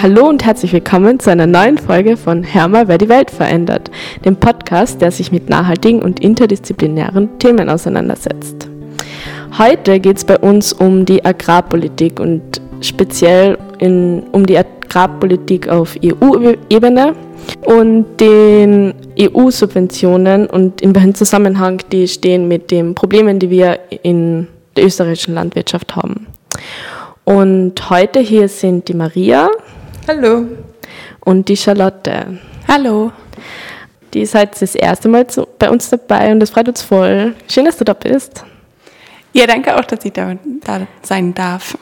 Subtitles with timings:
[0.00, 3.90] Hallo und herzlich willkommen zu einer neuen Folge von Hör mal, wer die Welt verändert,
[4.24, 8.68] dem Podcast, der sich mit nachhaltigen und interdisziplinären Themen auseinandersetzt.
[9.58, 15.96] Heute geht es bei uns um die Agrarpolitik und speziell in, um die Agrarpolitik auf
[16.04, 17.14] EU-Ebene
[17.66, 24.46] und den EU-Subventionen und in welchem Zusammenhang die stehen mit den Problemen, die wir in
[24.76, 26.28] der österreichischen Landwirtschaft haben.
[27.24, 29.50] Und heute hier sind die Maria.
[30.08, 30.46] Hallo.
[31.20, 32.38] Und die Charlotte.
[32.66, 33.12] Hallo.
[34.14, 37.34] Die ist heute das erste Mal zu, bei uns dabei und das freut uns voll.
[37.46, 38.42] Schön, dass du da bist.
[39.34, 40.34] Ja, danke auch, dass ich da,
[40.64, 41.76] da sein darf.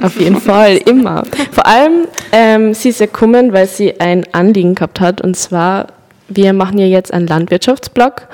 [0.00, 1.24] Auf jeden Fall, immer.
[1.52, 5.20] Vor allem, ähm, sie ist gekommen, weil sie ein Anliegen gehabt hat.
[5.20, 5.88] Und zwar,
[6.28, 8.26] wir machen ja jetzt einen Landwirtschaftsblog.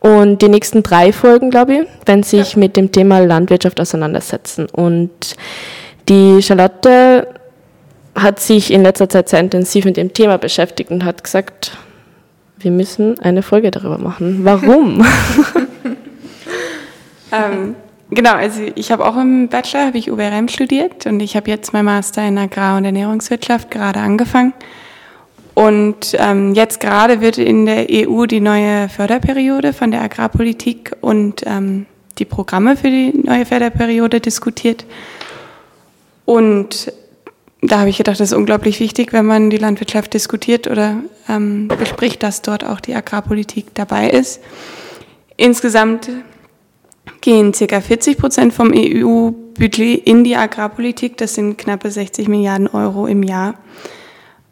[0.00, 2.58] Und die nächsten drei Folgen, glaube ich, werden sich ja.
[2.58, 4.66] mit dem Thema Landwirtschaft auseinandersetzen.
[4.66, 5.10] Und
[6.10, 7.26] die Charlotte
[8.14, 11.76] hat sich in letzter Zeit sehr intensiv mit dem Thema beschäftigt und hat gesagt,
[12.58, 14.40] wir müssen eine Folge darüber machen.
[14.44, 15.02] Warum?
[17.32, 17.74] ähm,
[18.10, 21.72] genau, also ich habe auch im Bachelor, habe ich UWRM studiert und ich habe jetzt
[21.72, 24.52] mein Master in Agrar- und Ernährungswirtschaft gerade angefangen.
[25.54, 31.42] Und ähm, jetzt gerade wird in der EU die neue Förderperiode von der Agrarpolitik und
[31.46, 31.86] ähm,
[32.18, 34.86] die Programme für die neue Förderperiode diskutiert.
[36.24, 36.92] Und
[37.62, 40.96] da habe ich gedacht, das ist unglaublich wichtig, wenn man die Landwirtschaft diskutiert oder
[41.28, 44.40] ähm, bespricht, dass dort auch die Agrarpolitik dabei ist.
[45.36, 46.10] Insgesamt
[47.20, 47.80] gehen ca.
[47.80, 51.16] 40 Prozent vom EU-Budget in die Agrarpolitik.
[51.16, 53.54] Das sind knappe 60 Milliarden Euro im Jahr.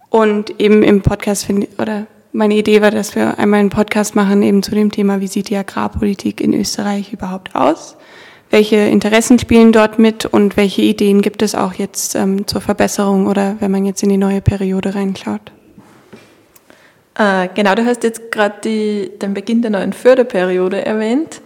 [0.08, 4.42] Und eben im Podcast finde oder meine Idee war, dass wir einmal einen Podcast machen
[4.42, 7.96] eben zu dem Thema, wie sieht die Agrarpolitik in Österreich überhaupt aus?
[8.50, 13.26] Welche Interessen spielen dort mit und welche Ideen gibt es auch jetzt ähm, zur Verbesserung
[13.26, 15.52] oder wenn man jetzt in die neue Periode reinschaut?
[17.16, 18.60] Äh, genau, du hast jetzt gerade
[19.08, 21.40] den Beginn der neuen Förderperiode erwähnt.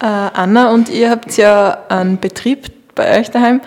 [0.00, 3.60] Äh, Anna und ihr habt ja einen Betrieb bei euch daheim.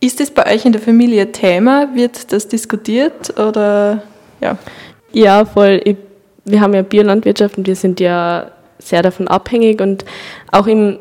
[0.00, 1.94] Ist das bei euch in der Familie Thema?
[1.94, 4.02] Wird das diskutiert oder
[4.40, 4.58] ja?
[5.12, 5.80] Ja, voll.
[5.84, 5.96] Ich,
[6.44, 10.04] wir haben ja Biolandwirtschaft und wir sind ja sehr davon abhängig und
[10.50, 10.98] auch im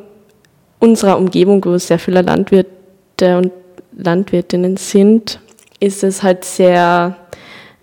[0.82, 3.52] unserer Umgebung, wo sehr viele Landwirte und
[3.96, 5.40] Landwirtinnen sind,
[5.80, 7.16] ist es halt sehr,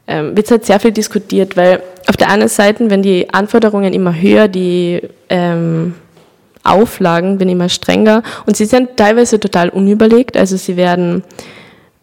[0.07, 4.15] ähm, wird halt sehr viel diskutiert, weil auf der einen Seite, wenn die Anforderungen immer
[4.15, 5.95] höher, die ähm,
[6.65, 11.23] Auflagen werden immer strenger und sie sind teilweise total unüberlegt, also sie werden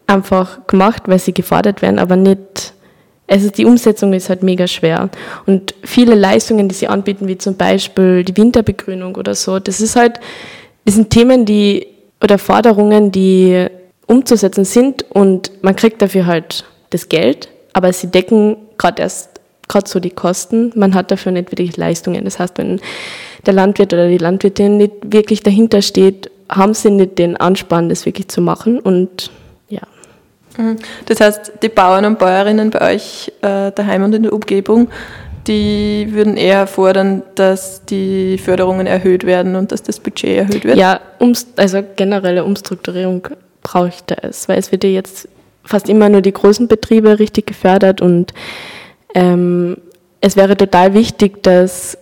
[0.06, 2.72] einfach gemacht, weil sie gefordert werden, aber nicht,
[3.28, 5.10] also die Umsetzung ist halt mega schwer.
[5.46, 9.96] Und viele Leistungen, die sie anbieten, wie zum Beispiel die Winterbegrünung oder so, das ist
[9.96, 10.20] halt,
[10.86, 11.86] das sind Themen, die
[12.22, 13.66] oder Forderungen, die
[14.06, 19.36] umzusetzen sind und man kriegt dafür halt das Geld, aber sie decken gerade erst
[19.68, 20.72] gerade so die Kosten.
[20.76, 22.24] Man hat dafür nicht wirklich Leistungen.
[22.24, 22.80] Das heißt, wenn
[23.44, 28.06] der Landwirt oder die Landwirtin nicht wirklich dahinter steht, haben sie nicht den Anspann, das
[28.06, 29.32] wirklich zu machen und
[29.68, 29.82] ja.
[30.56, 30.76] Mhm.
[31.06, 34.88] Das heißt, die Bauern und Bäuerinnen bei euch äh, daheim und in der Umgebung
[35.46, 40.76] die würden eher fordern, dass die Förderungen erhöht werden und dass das Budget erhöht wird?
[40.76, 41.00] Ja,
[41.56, 43.28] also generelle Umstrukturierung
[43.62, 45.28] bräuchte es, weil es wird ja jetzt
[45.64, 48.32] fast immer nur die großen Betriebe richtig gefördert und
[49.14, 49.78] ähm,
[50.20, 51.98] es wäre total wichtig, dass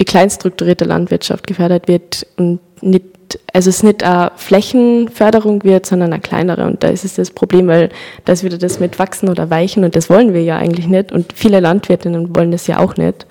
[0.00, 3.04] die kleinstrukturierte Landwirtschaft gefördert wird und nicht
[3.52, 6.66] also es nicht eine Flächenförderung wird, sondern eine kleinere.
[6.66, 7.90] Und da ist es das Problem, weil
[8.24, 11.12] da ist wieder das mit wachsen oder weichen und das wollen wir ja eigentlich nicht.
[11.12, 13.26] Und viele Landwirtinnen wollen das ja auch nicht.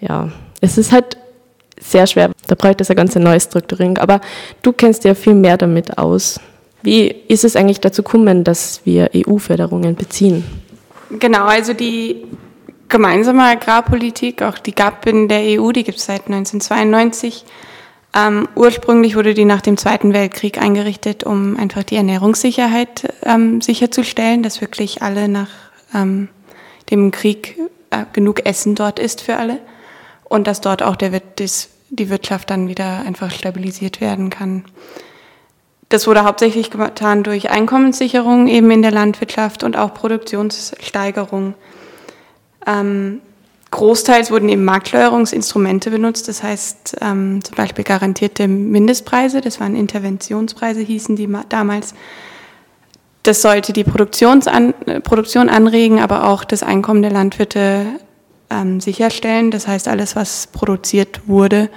[0.00, 0.30] Ja,
[0.60, 1.16] es ist halt
[1.78, 2.30] sehr schwer.
[2.46, 3.98] Da braucht es eine ganze neue Strukturierung.
[3.98, 4.20] Aber
[4.62, 6.40] du kennst ja viel mehr damit aus.
[6.82, 10.44] Wie ist es eigentlich dazu gekommen, dass wir EU-Förderungen beziehen?
[11.18, 12.24] Genau, also die
[12.88, 17.44] gemeinsame Agrarpolitik, auch die GAP in der EU, die gibt es seit 1992
[18.14, 24.42] ähm, ursprünglich wurde die nach dem Zweiten Weltkrieg eingerichtet, um einfach die Ernährungssicherheit ähm, sicherzustellen,
[24.42, 25.48] dass wirklich alle nach
[25.94, 26.28] ähm,
[26.90, 27.58] dem Krieg
[27.90, 29.58] äh, genug Essen dort ist für alle
[30.24, 34.64] und dass dort auch der, das, die Wirtschaft dann wieder einfach stabilisiert werden kann.
[35.88, 41.54] Das wurde hauptsächlich getan durch Einkommenssicherung eben in der Landwirtschaft und auch Produktionssteigerung.
[42.66, 43.20] Ähm,
[43.72, 50.80] Großteils wurden eben Marktsteuerungsinstrumente benutzt, das heißt ähm, zum Beispiel garantierte Mindestpreise, das waren Interventionspreise,
[50.80, 51.94] hießen die damals.
[53.22, 54.74] Das sollte die Produktionsan
[55.04, 57.86] Produktion anregen, aber auch das Einkommen der Landwirte
[58.50, 59.50] ähm, sicherstellen.
[59.50, 61.70] Das heißt, alles, was produziert wurde,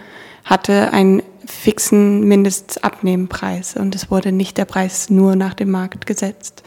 [0.43, 6.61] hatte einen fixen Mindestabnehmpreis und es wurde nicht der Preis nur nach dem Markt gesetzt.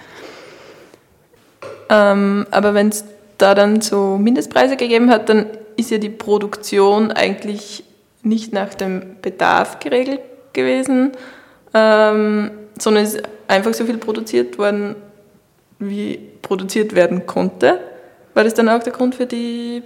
[1.90, 3.04] Ähm, aber wenn es
[3.38, 5.46] da dann so Mindestpreise gegeben hat, dann
[5.76, 7.85] ist ja die Produktion eigentlich
[8.23, 10.20] nicht nach dem Bedarf geregelt
[10.52, 11.12] gewesen,
[11.73, 14.96] ähm, sondern ist einfach so viel produziert worden,
[15.79, 17.81] wie produziert werden konnte.
[18.35, 19.82] War das dann auch der Grund für die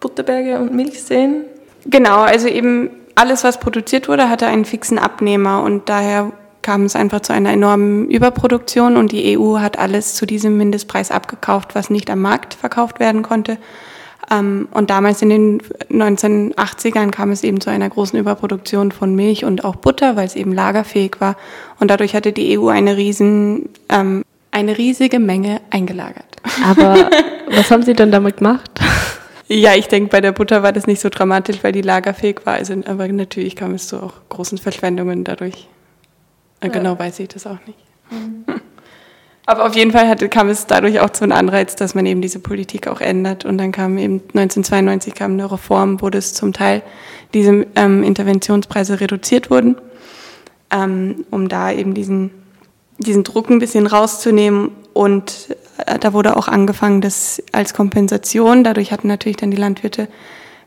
[0.00, 1.44] Butterberge und Milchseen?
[1.84, 6.32] Genau, also eben alles, was produziert wurde, hatte einen fixen Abnehmer und daher
[6.66, 11.12] kam es einfach zu einer enormen Überproduktion und die EU hat alles zu diesem Mindestpreis
[11.12, 13.56] abgekauft, was nicht am Markt verkauft werden konnte.
[14.32, 19.44] Ähm, und damals in den 1980ern kam es eben zu einer großen Überproduktion von Milch
[19.44, 21.36] und auch Butter, weil es eben lagerfähig war.
[21.78, 26.26] Und dadurch hatte die EU eine riesen, ähm, eine riesige Menge eingelagert.
[26.64, 27.10] Aber
[27.48, 28.80] was haben Sie denn damit gemacht?
[29.46, 32.54] Ja, ich denke, bei der Butter war das nicht so dramatisch, weil die lagerfähig war.
[32.54, 35.68] Also, aber natürlich kam es zu auch großen Verschwendungen dadurch.
[36.62, 36.68] Ja.
[36.68, 37.78] Genau weiß ich das auch nicht.
[38.10, 38.44] Mhm.
[39.48, 42.20] Aber auf jeden Fall hatte, kam es dadurch auch zu einem Anreiz, dass man eben
[42.20, 43.44] diese Politik auch ändert.
[43.44, 46.82] Und dann kam eben 1992 kam eine Reform, wo das zum Teil
[47.32, 49.76] diese ähm, Interventionspreise reduziert wurden,
[50.72, 52.32] ähm, um da eben diesen,
[52.98, 54.72] diesen Druck ein bisschen rauszunehmen.
[54.92, 55.56] Und
[55.86, 58.64] äh, da wurde auch angefangen, das als Kompensation.
[58.64, 60.08] Dadurch hatten natürlich dann die Landwirte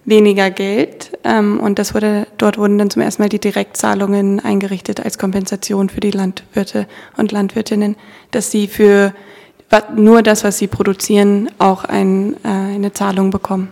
[0.06, 1.18] weniger Geld.
[1.24, 5.90] Ähm, und das wurde, dort wurden dann zum ersten Mal die Direktzahlungen eingerichtet als Kompensation
[5.90, 6.88] für die Landwirte
[7.18, 7.96] und Landwirtinnen,
[8.32, 9.14] dass sie für
[9.96, 13.70] nur das, was sie produzieren, auch ein, äh, eine Zahlung bekommen.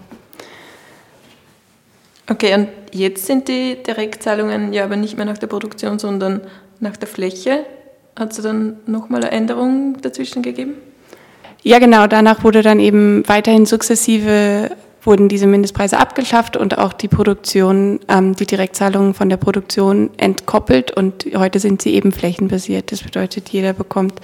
[2.30, 6.42] Okay, und jetzt sind die Direktzahlungen ja aber nicht mehr nach der Produktion, sondern
[6.80, 7.66] nach der Fläche.
[8.18, 10.74] Hat es dann nochmal eine Änderung dazwischen gegeben?
[11.64, 12.08] Ja, genau.
[12.08, 14.72] Danach wurde dann eben weiterhin sukzessive
[15.08, 20.92] wurden diese Mindestpreise abgeschafft und auch die Produktion, ähm, die Direktzahlungen von der Produktion entkoppelt
[20.92, 22.92] und heute sind sie eben flächenbasiert.
[22.92, 24.20] Das bedeutet, jeder bekommt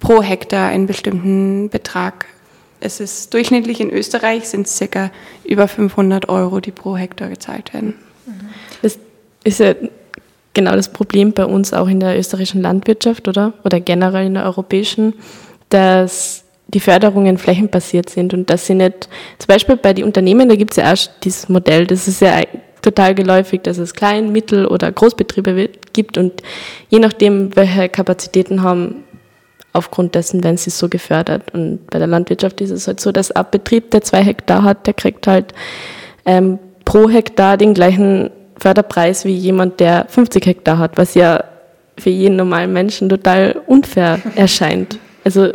[0.00, 2.24] pro Hektar einen bestimmten Betrag.
[2.80, 5.10] Es ist durchschnittlich in Österreich sind es circa
[5.44, 7.94] über 500 Euro, die pro Hektar gezahlt werden.
[8.80, 8.98] Das
[9.44, 9.74] ist ja
[10.54, 13.52] genau das Problem bei uns auch in der österreichischen Landwirtschaft, oder?
[13.64, 15.12] Oder generell in der europäischen,
[15.68, 19.08] dass die Förderungen flächenbasiert sind und dass sie nicht,
[19.38, 22.42] zum Beispiel bei den Unternehmen, da gibt es ja auch dieses Modell, das ist ja
[22.82, 26.42] total geläufig, dass es Klein-, Mittel- oder Großbetriebe gibt und
[26.88, 29.04] je nachdem, welche Kapazitäten haben,
[29.72, 31.52] aufgrund dessen werden sie so gefördert.
[31.52, 34.86] Und bei der Landwirtschaft ist es halt so, dass ein Betrieb, der zwei Hektar hat,
[34.86, 35.52] der kriegt halt
[36.24, 41.44] ähm, pro Hektar den gleichen Förderpreis wie jemand, der 50 Hektar hat, was ja
[41.98, 44.98] für jeden normalen Menschen total unfair erscheint.
[45.24, 45.50] Also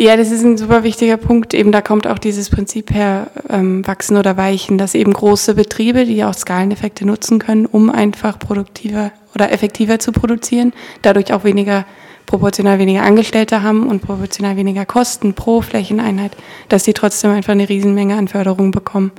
[0.00, 1.54] ja, das ist ein super wichtiger Punkt.
[1.54, 6.04] Eben da kommt auch dieses Prinzip her, ähm, wachsen oder weichen, dass eben große Betriebe,
[6.04, 10.72] die auch Skaleneffekte nutzen können, um einfach produktiver oder effektiver zu produzieren,
[11.02, 11.84] dadurch auch weniger
[12.26, 16.36] proportional weniger Angestellte haben und proportional weniger Kosten pro Flächeneinheit,
[16.68, 19.10] dass die trotzdem einfach eine Riesenmenge an Förderung bekommen.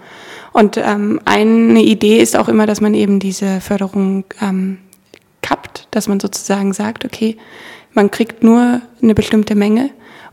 [0.54, 4.78] Und ähm, eine Idee ist auch immer, dass man eben diese Förderung ähm,
[5.42, 7.36] kappt, dass man sozusagen sagt, okay,
[7.94, 9.90] man kriegt nur eine bestimmte Menge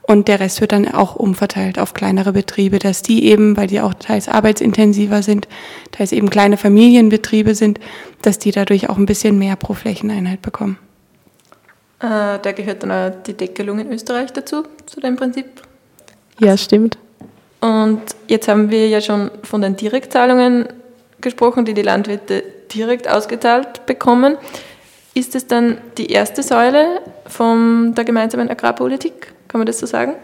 [0.06, 3.80] und der Rest wird dann auch umverteilt auf kleinere Betriebe, dass die eben, weil die
[3.80, 5.48] auch teils arbeitsintensiver sind,
[5.90, 7.80] teils eben kleine Familienbetriebe sind,
[8.22, 10.78] dass die dadurch auch ein bisschen mehr pro Flächeneinheit bekommen.
[11.98, 15.46] Äh, da gehört dann auch die Deckelung in Österreich dazu, zu dem Prinzip.
[16.38, 16.98] Ja, stimmt.
[17.60, 20.68] Und jetzt haben wir ja schon von den Direktzahlungen
[21.20, 24.36] gesprochen, die die Landwirte direkt ausgezahlt bekommen.
[25.14, 29.32] Ist es dann die erste Säule von der gemeinsamen Agrarpolitik?
[29.56, 30.16] Kann man das so sagen?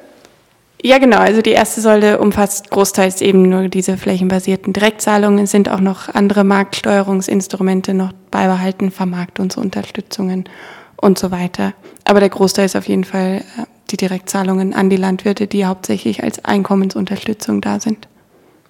[0.82, 1.16] Ja, genau.
[1.16, 6.14] Also die erste Säule umfasst großteils eben nur diese flächenbasierten Direktzahlungen, Es sind auch noch
[6.14, 10.50] andere Marktsteuerungsinstrumente noch beibehalten, Vermarktungsunterstützungen
[10.96, 11.72] und so weiter.
[12.04, 16.22] Aber der Großteil ist auf jeden Fall äh, die Direktzahlungen an die Landwirte, die hauptsächlich
[16.22, 18.08] als Einkommensunterstützung da sind.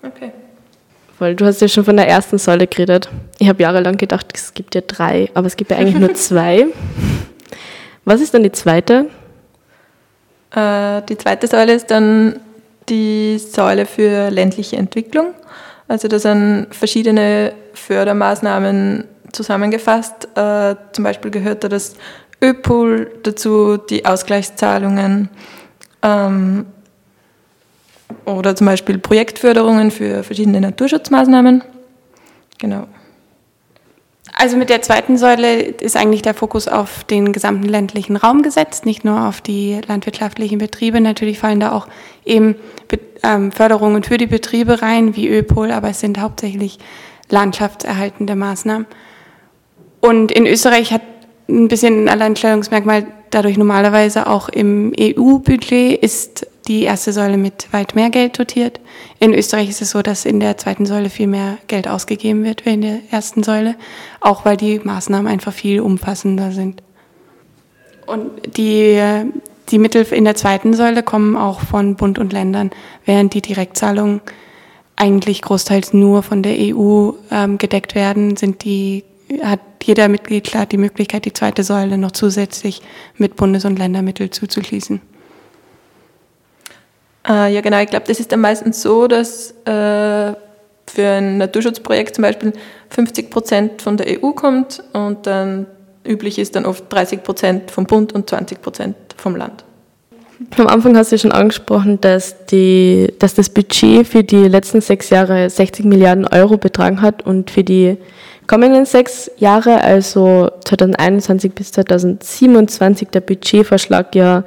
[0.05, 0.31] Okay.
[1.19, 3.11] Weil du hast ja schon von der ersten Säule geredet.
[3.41, 6.67] Ich habe jahrelang gedacht, es gibt ja drei, aber es gibt ja eigentlich nur zwei.
[8.05, 9.11] Was ist dann die zweite?
[10.55, 12.41] Äh, die zweite Säule ist dann
[12.89, 15.35] die Säule für ländliche Entwicklung.
[15.89, 20.29] Also da sind verschiedene Fördermaßnahmen zusammengefasst.
[20.37, 21.95] Äh, zum Beispiel gehört da das
[22.43, 25.29] ÖPOL dazu, die Ausgleichszahlungen
[26.03, 26.67] ähm,
[28.25, 31.63] oder zum Beispiel Projektförderungen für verschiedene Naturschutzmaßnahmen.
[32.59, 32.87] Genau.
[34.43, 38.85] Also mit der zweiten Säule ist eigentlich der Fokus auf den gesamten ländlichen Raum gesetzt,
[38.85, 41.01] nicht nur auf die landwirtschaftlichen Betriebe.
[41.01, 41.87] Natürlich fallen da auch
[42.25, 42.57] eben
[43.23, 46.81] ähm, Förderungen für die Betriebe rein, wie ÖPOL, aber es sind hauptsächlich
[47.31, 48.87] landschaftserhaltende Maßnahmen.
[50.01, 51.03] Und in Österreich hat
[51.49, 57.95] ein bisschen ein Alleinstellungsmerkmal dadurch normalerweise auch im EU-Budget ist die erste Säule mit weit
[57.95, 58.81] mehr Geld dotiert.
[59.19, 62.65] In Österreich ist es so, dass in der zweiten Säule viel mehr Geld ausgegeben wird
[62.65, 63.75] wie in der ersten Säule,
[64.21, 66.83] auch weil die Maßnahmen einfach viel umfassender sind.
[68.07, 69.01] Und die,
[69.71, 72.71] die Mittel in der zweiten Säule kommen auch von Bund und Ländern,
[73.05, 74.21] während die Direktzahlungen
[74.97, 79.05] eigentlich großteils nur von der EU ähm, gedeckt werden, sind die,
[79.43, 82.83] hat jeder Mitgliedstaat die Möglichkeit, die zweite Säule noch zusätzlich
[83.17, 85.01] mit Bundes- und Ländermitteln zuzuschließen.
[87.29, 87.81] Äh, ja, genau.
[87.81, 90.33] Ich glaube, das ist dann meistens so, dass äh,
[90.87, 92.53] für ein Naturschutzprojekt zum Beispiel
[92.91, 95.67] 50 Prozent von der EU kommt und dann
[96.07, 99.65] üblich ist dann oft 30 Prozent vom Bund und 20 Prozent vom Land.
[100.59, 105.11] Am Anfang hast du schon angesprochen, dass, die, dass das Budget für die letzten sechs
[105.11, 107.97] Jahre 60 Milliarden Euro betragen hat und für die
[108.49, 114.43] kommenden sechs Jahre, also 2021 bis 2027, der Budgetvorschlag ja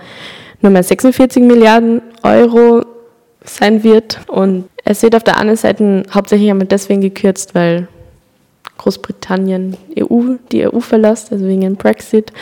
[0.62, 2.84] nur mal 46 Milliarden Euro
[3.44, 4.20] sein wird.
[4.27, 7.88] Und es wird auf der anderen Seite hauptsächlich einmal deswegen gekürzt, weil
[8.77, 12.34] Großbritannien EU, die EU verlässt, also wegen dem Brexit.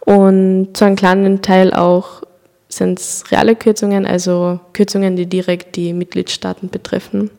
[0.00, 2.22] Und zu einem kleinen Teil auch
[2.68, 7.30] sind es reale Kürzungen, also Kürzungen, die direkt die Mitgliedstaaten betreffen.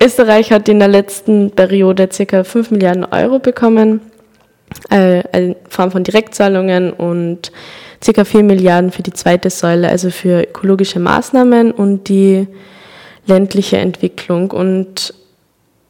[0.00, 2.44] Österreich hat in der letzten Periode ca.
[2.44, 4.00] 5 Milliarden Euro bekommen,
[4.90, 7.52] äh, in Form von Direktzahlungen und
[8.04, 8.24] ca.
[8.24, 12.46] 4 Milliarden für die zweite Säule, also für ökologische Maßnahmen und die
[13.26, 14.50] ländliche Entwicklung.
[14.50, 15.14] Und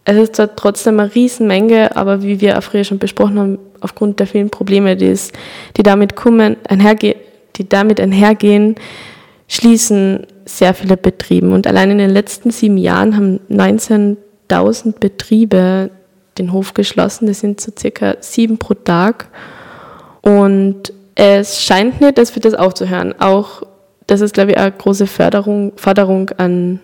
[0.04, 4.21] es ist zwar trotzdem eine Riesenmenge, aber wie wir auch früher schon besprochen haben, aufgrund
[4.21, 5.33] der vielen Probleme, die, es,
[5.76, 7.16] die, damit, kommen, einherge
[7.56, 8.75] die damit einhergehen,
[9.49, 11.49] schließen sehr viele Betriebe.
[11.50, 15.90] Und allein in den letzten sieben Jahren haben 19.000 Betriebe
[16.38, 17.26] den Hof geschlossen.
[17.26, 19.28] Das sind so circa sieben pro Tag.
[20.23, 23.14] Und es scheint nicht, dass wir das aufzuhören.
[23.21, 23.62] Auch
[24.06, 26.80] das ist, glaube ich, eine große Förderung, Förderung an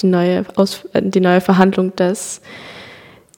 [0.00, 2.40] die neue, Aus, die neue Verhandlung, dass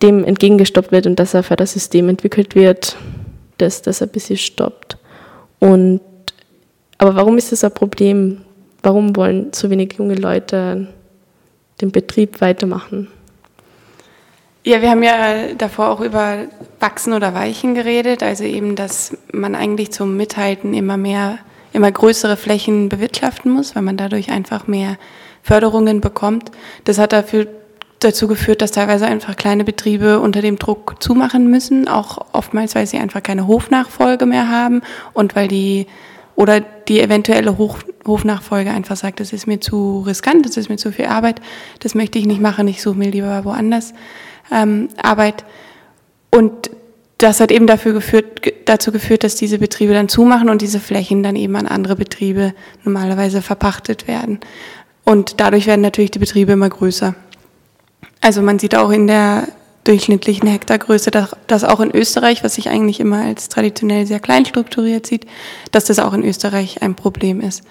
[0.02, 2.96] dem entgegengestoppt wird und dass ein Fördersystem entwickelt wird,
[3.58, 4.96] das das ein bisschen stoppt.
[5.58, 6.00] Und,
[6.99, 8.42] aber warum ist das ein Problem?
[8.82, 10.88] Warum wollen so wenig junge Leute
[11.80, 13.08] den Betrieb weitermachen?
[14.62, 16.47] Ja, wir haben ja davor auch über
[16.81, 21.38] Wachsen oder Weichen geredet, also eben, dass man eigentlich zum Mithalten immer mehr,
[21.73, 24.99] immer größere Flächen bewirtschaften muss, weil man dadurch einfach mehr
[25.43, 26.50] Förderungen bekommt.
[26.85, 27.47] Das hat dafür
[28.00, 32.87] dazu geführt, dass teilweise einfach kleine Betriebe unter dem Druck zumachen müssen, auch oftmals, weil
[32.87, 34.83] sie einfach keine Hofnachfolge mehr haben
[35.14, 35.87] und weil die
[36.37, 40.76] oder die eventuelle Hoch, Hofnachfolge einfach sagt, das ist mir zu riskant, das ist mir
[40.76, 41.40] zu viel Arbeit,
[41.81, 43.95] das möchte ich nicht machen, ich suche mir lieber woanders
[44.50, 45.45] ähm, Arbeit.
[46.30, 46.71] Und
[47.19, 51.23] das hat eben dafür geführt, dazu geführt, dass diese Betriebe dann zumachen und diese Flächen
[51.23, 52.54] dann eben an andere Betriebe
[52.85, 54.40] normalerweise verpachtet werden.
[55.04, 57.14] Und dadurch werden natürlich die Betriebe immer größer.
[58.21, 59.49] Also man sieht auch in der
[59.85, 64.45] durchschnittlichen Hektargröße, dass, dass auch in Österreich, was sich eigentlich immer als traditionell sehr klein
[64.45, 65.26] strukturiert sieht,
[65.73, 67.62] dass das auch in Österreich ein Problem ist.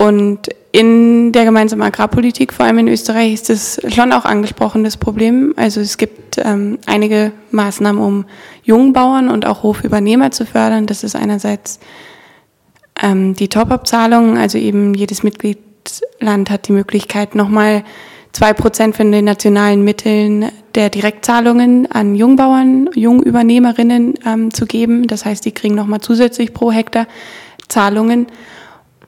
[0.00, 4.96] Und in der gemeinsamen Agrarpolitik, vor allem in Österreich, ist das schon auch angesprochen, das
[4.96, 5.52] Problem.
[5.56, 8.24] Also es gibt ähm, einige Maßnahmen, um
[8.62, 10.86] Jungbauern und auch Hofübernehmer zu fördern.
[10.86, 11.80] Das ist einerseits
[13.02, 17.84] ähm, die Top-Up-Zahlung, also eben jedes Mitgliedsland hat die Möglichkeit, nochmal
[18.32, 25.08] zwei Prozent von den nationalen Mitteln der Direktzahlungen an Jungbauern, Jungübernehmerinnen ähm, zu geben.
[25.08, 27.06] Das heißt, die kriegen nochmal zusätzlich pro Hektar
[27.68, 28.28] Zahlungen.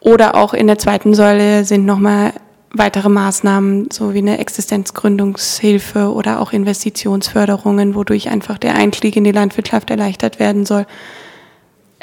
[0.03, 2.33] Oder auch in der zweiten Säule sind nochmal
[2.75, 9.33] weitere Maßnahmen, so wie eine Existenzgründungshilfe oder auch Investitionsförderungen, wodurch einfach der Einstieg in die
[9.33, 10.87] Landwirtschaft erleichtert werden soll.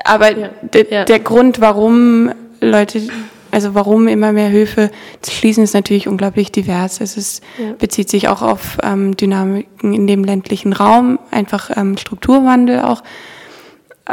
[0.06, 1.06] Aber ja, der, ja.
[1.06, 3.02] der Grund, warum Leute,
[3.52, 4.92] also warum immer mehr Höfe
[5.28, 7.02] schließen, ist natürlich unglaublich divers.
[7.02, 7.74] Es ist, ja.
[7.78, 13.04] bezieht sich auch auf ähm, Dynamiken in dem ländlichen Raum, einfach ähm, Strukturwandel auch,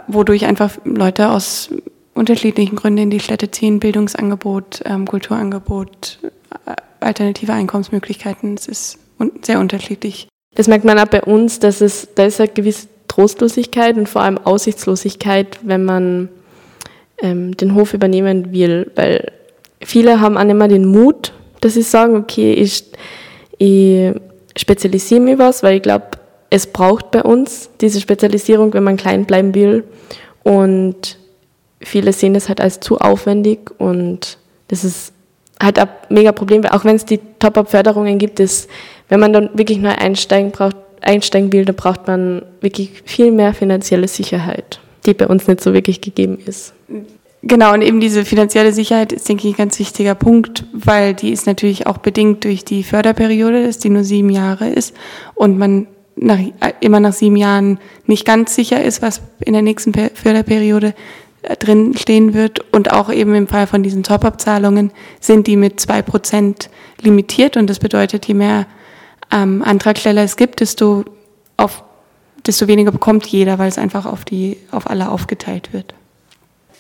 [0.09, 1.71] wodurch einfach Leute aus
[2.17, 6.19] unterschiedlichen Gründen in die Städte ziehen, Bildungsangebot, ähm, Kulturangebot,
[6.67, 8.55] äh, alternative Einkommensmöglichkeiten.
[8.55, 8.99] Es ist
[9.43, 10.29] sehr unterschiedlich.
[10.55, 14.23] Das merkt man auch bei uns, dass es, da ist eine gewisse Trostlosigkeit und vor
[14.23, 16.29] allem Aussichtslosigkeit, wenn man
[17.23, 19.33] ähm, den Hof übernehmen will, weil
[19.81, 22.85] viele haben auch nicht mehr den Mut, dass sie sagen, okay, ich,
[23.59, 24.13] ich
[24.57, 26.07] spezialisiere mich was, weil ich glaube,
[26.51, 29.85] es braucht bei uns diese Spezialisierung, wenn man klein bleiben will.
[30.43, 31.19] Und
[31.81, 35.13] viele sehen das halt als zu aufwendig und das ist
[35.61, 38.69] halt ein mega Problem, auch wenn es die Top-Up-Förderungen gibt, ist,
[39.09, 43.55] wenn man dann wirklich neu einsteigen, braucht, einsteigen will, dann braucht man wirklich viel mehr
[43.55, 46.75] finanzielle Sicherheit, die bei uns nicht so wirklich gegeben ist.
[47.43, 51.31] Genau, und eben diese finanzielle Sicherheit ist, denke ich, ein ganz wichtiger Punkt, weil die
[51.31, 54.95] ist natürlich auch bedingt durch die Förderperiode, dass die nur sieben Jahre ist
[55.35, 56.39] und man nach,
[56.81, 60.93] immer nach sieben Jahren nicht ganz sicher ist, was in der nächsten Förderperiode äh,
[61.59, 62.61] drin stehen wird.
[62.73, 67.57] Und auch eben im Fall von diesen Top-Up-Zahlungen sind die mit zwei Prozent limitiert.
[67.57, 68.67] Und das bedeutet, je mehr
[69.33, 71.05] ähm, Antragsteller es gibt, desto,
[71.57, 71.85] auf,
[72.47, 75.95] desto weniger bekommt jeder, weil es einfach auf, die, auf alle aufgeteilt wird.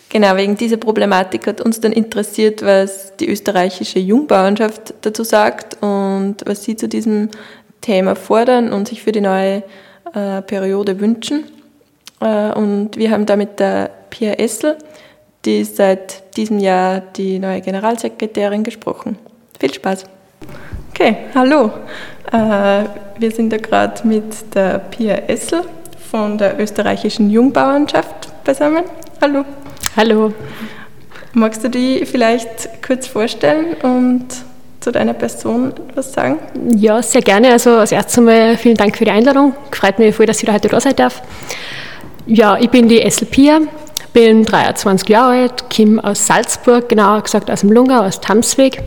[0.08, 6.37] Genau, wegen dieser Problematik hat uns dann interessiert, was die österreichische Jungbauernschaft dazu sagt und
[6.44, 7.28] was sie zu diesem
[7.80, 9.64] Thema fordern und sich für die neue
[10.14, 11.44] äh, Periode wünschen.
[12.20, 14.78] Äh, und wir haben da mit der Pia Essel,
[15.44, 19.18] die ist seit diesem Jahr die neue Generalsekretärin, gesprochen.
[19.61, 20.04] Viel Spaß.
[20.90, 21.70] Okay, hallo.
[22.32, 22.85] Äh,
[23.18, 25.64] wir sind da gerade mit der Pia Essel
[26.11, 28.85] von der österreichischen Jungbauernschaft beisammen.
[29.20, 29.44] Hallo.
[29.99, 30.32] Hallo.
[31.35, 34.28] Magst du die vielleicht kurz vorstellen und
[34.80, 36.38] zu deiner Person was sagen?
[36.75, 37.50] Ja, sehr gerne.
[37.50, 39.54] Also als erstes einmal vielen Dank für die Einladung.
[39.73, 41.20] Freut mich voll, dass ich heute da sein darf.
[42.25, 43.61] Ja, ich bin die Essel Pia,
[44.16, 48.82] bin 23 Jahre alt, komme aus Salzburg, genauer gesagt aus dem Lungau, aus Tamsweg.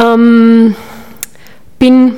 [0.00, 0.76] Ähm,
[1.80, 2.14] bin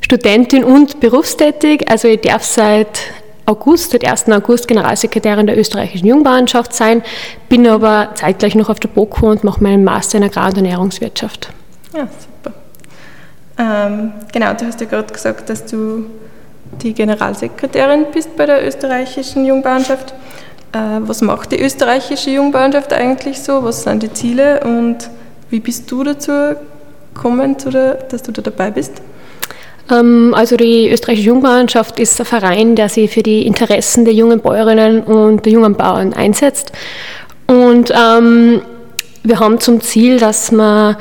[0.00, 2.98] Studentin und berufstätig, also ich darf seit
[3.46, 4.28] August, seit 1.
[4.30, 7.04] August Generalsekretärin der österreichischen Jungbauernschaft sein,
[7.48, 11.50] bin aber zeitgleich noch auf der BOKU und mache meinen Master in Agrar- und Ernährungswirtschaft.
[11.94, 12.56] Ja, super.
[13.56, 16.06] Ähm, genau, du hast ja gerade gesagt, dass du
[16.82, 20.12] die Generalsekretärin bist bei der österreichischen Jungbauernschaft.
[20.76, 23.62] Äh, was macht die österreichische Jungbauernschaft eigentlich so?
[23.62, 24.98] Was sind die Ziele und
[25.50, 26.56] wie bist du dazu
[27.14, 27.56] gekommen,
[28.10, 29.00] dass du da dabei bist?
[29.90, 34.40] Ähm, also die österreichische Jungbauernschaft ist ein Verein, der sich für die Interessen der jungen
[34.40, 36.72] Bäuerinnen und der jungen Bauern einsetzt.
[37.46, 38.60] Und ähm,
[39.22, 40.96] wir haben zum Ziel, dass man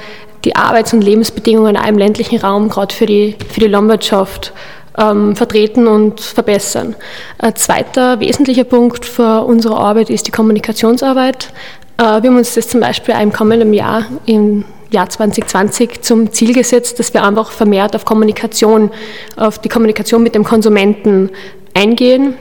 [0.45, 4.53] die Arbeits- und Lebensbedingungen auch im ländlichen Raum gerade für die, für die Landwirtschaft
[4.97, 6.95] ähm, vertreten und verbessern.
[7.37, 11.51] Ein zweiter wesentlicher Punkt für unsere Arbeit ist die Kommunikationsarbeit.
[11.97, 16.53] Äh, wir haben uns das zum Beispiel im kommenden Jahr im Jahr 2020 zum Ziel
[16.53, 18.91] gesetzt, dass wir einfach vermehrt auf Kommunikation,
[19.35, 21.29] auf die Kommunikation mit dem Konsumenten
[21.73, 22.35] eingehen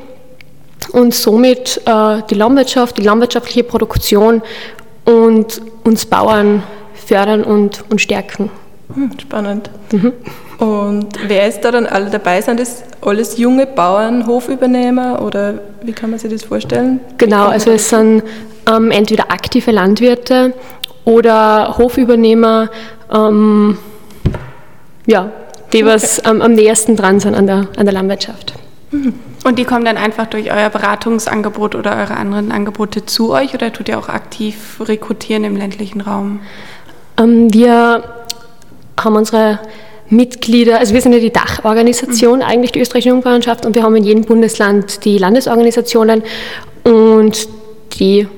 [0.92, 4.42] und somit äh, die Landwirtschaft, die landwirtschaftliche Produktion
[5.04, 6.62] und uns Bauern
[6.94, 8.50] fördern und, und stärken.
[8.94, 9.70] Hm, spannend.
[9.90, 10.12] Mhm.
[10.58, 12.40] Und wer ist da dann alle dabei?
[12.40, 17.00] Sind das alles junge Bauern, Hofübernehmer oder wie kann man sich das vorstellen?
[17.18, 18.22] Genau, also es sind
[18.68, 20.54] ähm, entweder aktive Landwirte
[21.04, 22.70] oder Hofübernehmer,
[23.12, 23.78] ähm,
[25.06, 25.30] ja,
[25.72, 25.92] die okay.
[25.92, 28.54] was ähm, am nächsten dran sind an der, an der Landwirtschaft.
[28.90, 29.14] Mhm.
[29.44, 33.72] Und die kommen dann einfach durch euer Beratungsangebot oder eure anderen Angebote zu euch oder
[33.72, 36.40] tut ihr auch aktiv rekrutieren im ländlichen Raum?
[37.18, 38.04] Ähm, wir
[38.98, 39.58] haben unsere
[40.10, 42.44] Mitglieder, also wir sind ja die Dachorganisation, mhm.
[42.44, 46.22] eigentlich die österreichische Jungbauernschaft, und wir haben in jedem Bundesland die Landesorganisationen
[46.84, 47.48] und
[47.98, 48.28] die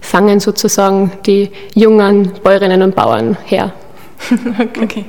[0.00, 3.72] fangen sozusagen die jungen Bäuerinnen und Bauern her.
[4.58, 4.82] okay.
[4.82, 5.04] okay.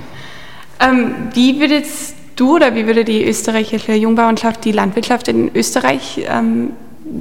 [0.80, 6.72] ähm, wie würdest du oder wie würde die österreichische Jungbauernschaft die Landwirtschaft in Österreich ähm,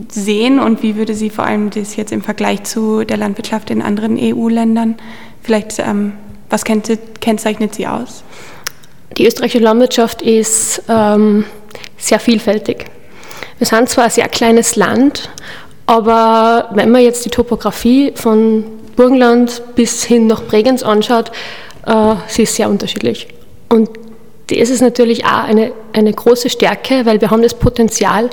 [0.09, 3.81] sehen und wie würde sie vor allem das jetzt im Vergleich zu der Landwirtschaft in
[3.81, 4.95] anderen EU-Ländern
[5.41, 6.13] vielleicht, ähm,
[6.49, 8.23] was kennzeichnet sie aus?
[9.17, 11.45] Die österreichische Landwirtschaft ist ähm,
[11.97, 12.85] sehr vielfältig.
[13.57, 15.29] Wir sind zwar ein sehr kleines Land,
[15.85, 21.31] aber wenn man jetzt die Topografie von Burgenland bis hin nach Bregenz anschaut,
[21.85, 23.27] äh, sie ist sehr unterschiedlich.
[23.69, 23.89] Und
[24.47, 28.29] das ist natürlich auch eine, eine große Stärke, weil wir haben das Potenzial,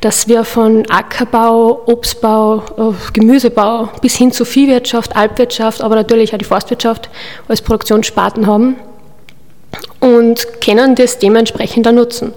[0.00, 6.38] dass wir von Ackerbau, Obstbau, äh, Gemüsebau bis hin zu Viehwirtschaft, Alpwirtschaft, aber natürlich auch
[6.38, 7.10] die Forstwirtschaft
[7.46, 8.76] als Produktionssparten haben
[10.00, 12.32] und können das dementsprechend auch nutzen.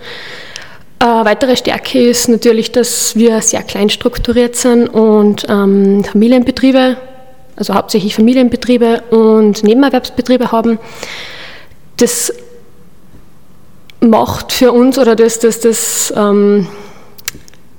[0.99, 6.97] Eine weitere Stärke ist natürlich, dass wir sehr klein strukturiert sind und ähm, Familienbetriebe,
[7.55, 10.79] also hauptsächlich Familienbetriebe und Nebenerwerbsbetriebe haben.
[11.97, 12.31] Das
[14.09, 16.67] macht für uns oder das, das, das ähm,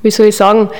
[0.02, 0.70] wie soll ich sagen,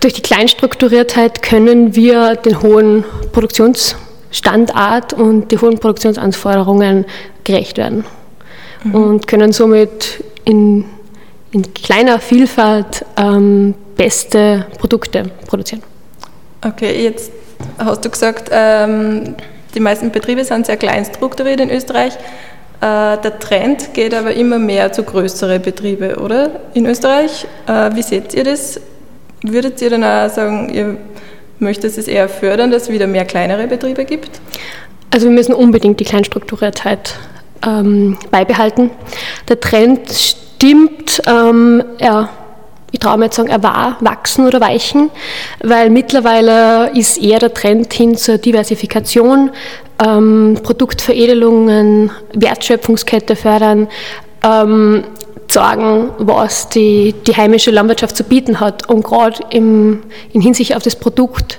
[0.00, 7.06] durch die Kleinstrukturiertheit können wir den hohen Produktionsstandard und die hohen Produktionsanforderungen
[7.44, 8.04] gerecht werden
[8.84, 8.94] mhm.
[8.94, 10.84] und können somit in,
[11.52, 15.82] in kleiner Vielfalt ähm, beste Produkte produzieren.
[16.64, 17.32] Okay, jetzt
[17.78, 19.34] hast du gesagt, ähm,
[19.74, 22.14] die meisten Betriebe sind sehr klein strukturiert in Österreich.
[22.80, 26.60] Äh, der Trend geht aber immer mehr zu größeren Betrieben, oder?
[26.74, 27.46] In Österreich.
[27.66, 28.80] Äh, wie seht ihr das?
[29.52, 30.96] würdet ihr dann auch sagen, ihr
[31.58, 34.40] möchtet es eher fördern, dass es wieder mehr kleinere Betriebe gibt?
[35.12, 37.14] Also wir müssen unbedingt die Kleinstrukturiertheit
[37.66, 38.90] ähm, beibehalten.
[39.48, 42.28] Der Trend stimmt, ähm, ja,
[42.92, 45.10] ich traue mir jetzt sagen, er war wachsen oder weichen,
[45.62, 49.50] weil mittlerweile ist eher der Trend hin zur Diversifikation,
[50.04, 53.88] ähm, Produktveredelungen, Wertschöpfungskette fördern,
[54.44, 55.04] ähm,
[55.48, 60.96] sagen, was die, die heimische Landwirtschaft zu bieten hat und gerade in Hinsicht auf das
[60.96, 61.58] Produkt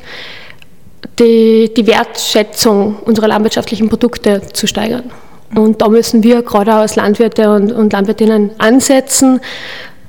[1.20, 5.10] die, die Wertschätzung unserer landwirtschaftlichen Produkte zu steigern.
[5.56, 9.40] Und da müssen wir gerade auch als Landwirte und, und Landwirtinnen ansetzen.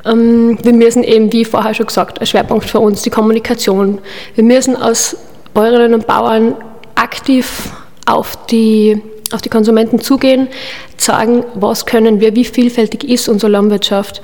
[0.05, 3.99] Ähm, wir müssen eben, wie vorher schon gesagt, als Schwerpunkt für uns die Kommunikation.
[4.35, 5.17] Wir müssen als
[5.55, 6.55] Bäuerinnen und Bauern
[6.95, 7.71] aktiv
[8.07, 9.01] auf die,
[9.33, 10.49] auf die Konsumenten zugehen,
[10.97, 14.23] sagen, was können wir, wie vielfältig ist unsere Landwirtschaft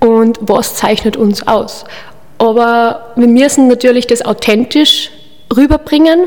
[0.00, 1.84] und was zeichnet uns aus.
[2.38, 5.10] Aber wir müssen natürlich das authentisch
[5.56, 6.24] rüberbringen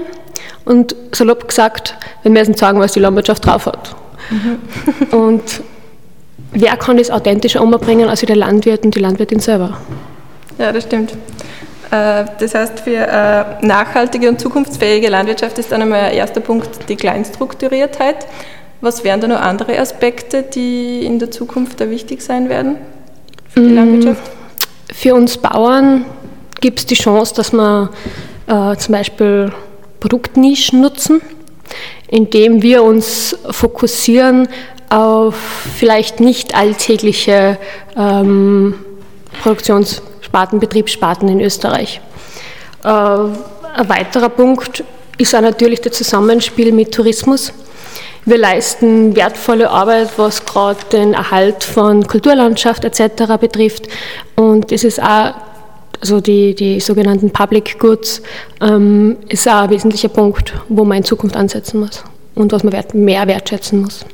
[0.64, 3.96] und salopp gesagt, wir müssen sagen, was die Landwirtschaft drauf hat.
[4.30, 5.18] Mhm.
[5.18, 5.44] und
[6.56, 9.78] wer kann das authentischer umbringen als der Landwirt und die Landwirtin selber?
[10.58, 11.12] Ja, das stimmt.
[11.92, 16.96] Äh, das heißt, für äh, nachhaltige und zukunftsfähige Landwirtschaft ist dann einmal erster Punkt die
[16.96, 18.26] Kleinstrukturiertheit.
[18.82, 22.78] Was wären da noch andere Aspekte, die in der Zukunft da wichtig sein werden
[23.50, 24.32] für die mm, Landwirtschaft?
[24.94, 26.06] Für uns Bauern
[26.62, 27.92] gibt es die Chance, dass wir
[28.48, 29.52] äh, zum Beispiel
[30.00, 31.22] Produktnischen nutzen,
[32.08, 34.48] indem wir uns fokussieren
[34.90, 35.36] auf
[35.76, 37.58] vielleicht nicht alltägliche
[37.98, 38.76] ähm,
[39.42, 42.02] Produktionssparten, Betriebssparten in Österreich.
[42.84, 44.84] Äh, ein weiterer Punkt
[45.18, 47.54] ist auch natürlich das Zusammenspiel mit Tourismus.
[48.26, 53.38] Wir leisten wertvolle Arbeit, was gerade den Erhalt von Kulturlandschaft etc.
[53.40, 53.88] betrifft.
[54.36, 55.36] Und es ist auch
[56.02, 58.22] also die, die sogenannten Public Goods,
[58.62, 62.04] ähm, ist auch ein wesentlicher Punkt, wo man in Zukunft ansetzen muss
[62.36, 64.06] und was man mehr wertschätzen muss.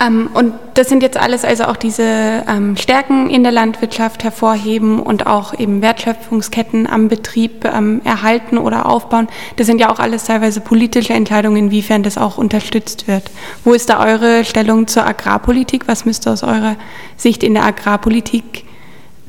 [0.00, 2.02] Ähm, und das sind jetzt alles also auch diese
[2.48, 8.86] ähm, Stärken in der Landwirtschaft hervorheben und auch eben Wertschöpfungsketten am Betrieb ähm, erhalten oder
[8.86, 9.28] aufbauen.
[9.56, 13.30] Das sind ja auch alles teilweise politische Entscheidungen, inwiefern das auch unterstützt wird.
[13.64, 15.86] Wo ist da eure Stellung zur Agrarpolitik?
[15.86, 16.76] Was müsste aus eurer
[17.16, 18.64] Sicht in der Agrarpolitik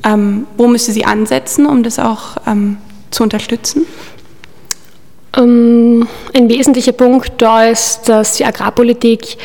[0.04, 2.78] ähm, wo müsste sie ansetzen, um das auch ähm,
[3.10, 3.86] zu unterstützen?
[5.36, 9.38] Ähm, ein wesentlicher Punkt da ist, dass die Agrarpolitik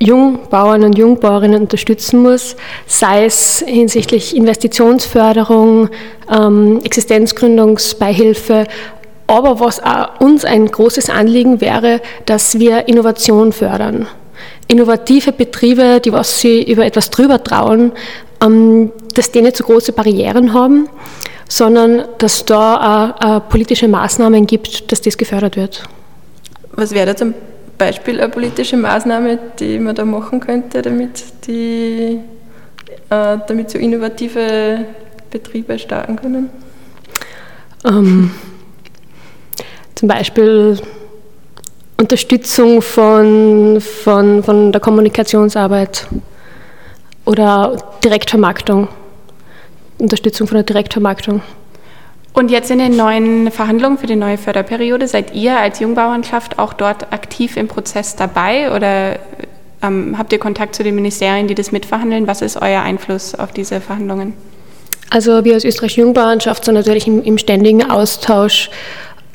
[0.00, 5.88] Jungbauern und Jungbauerinnen unterstützen muss, sei es hinsichtlich Investitionsförderung,
[6.30, 8.66] ähm, Existenzgründungsbeihilfe,
[9.26, 14.06] aber was auch uns ein großes Anliegen wäre, dass wir Innovation fördern.
[14.68, 17.92] Innovative Betriebe, die was sie über etwas drüber trauen,
[18.42, 20.88] ähm, dass die nicht so große Barrieren haben,
[21.48, 25.84] sondern dass da auch, auch politische Maßnahmen gibt, dass das gefördert wird.
[26.72, 27.34] Was wäre da zum
[27.78, 32.20] Beispiel eine politische Maßnahme, die man da machen könnte, damit, die,
[33.10, 34.84] äh, damit so innovative
[35.30, 36.50] Betriebe starten können?
[37.84, 38.30] Ähm,
[39.94, 40.78] zum Beispiel
[41.96, 46.06] Unterstützung von, von, von der Kommunikationsarbeit
[47.24, 48.88] oder Direktvermarktung,
[49.98, 51.42] Unterstützung von der Direktvermarktung.
[52.34, 56.72] Und jetzt in den neuen Verhandlungen für die neue Förderperiode, seid ihr als Jungbauernschaft auch
[56.72, 59.20] dort aktiv im Prozess dabei oder
[59.82, 62.26] ähm, habt ihr Kontakt zu den Ministerien, die das mitverhandeln?
[62.26, 64.32] Was ist euer Einfluss auf diese Verhandlungen?
[65.10, 68.68] Also wir als österreichische Jungbauernschaft sind natürlich im, im ständigen Austausch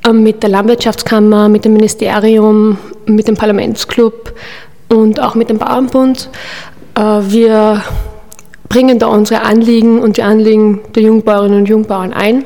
[0.05, 4.33] ähm, mit der Landwirtschaftskammer, mit dem Ministerium, mit dem Parlamentsclub
[4.89, 6.29] und auch mit dem Bauernbund.
[6.95, 7.81] Äh, wir
[8.67, 12.43] bringen da unsere Anliegen und die Anliegen der Jungbauerinnen und Jungbauern ein.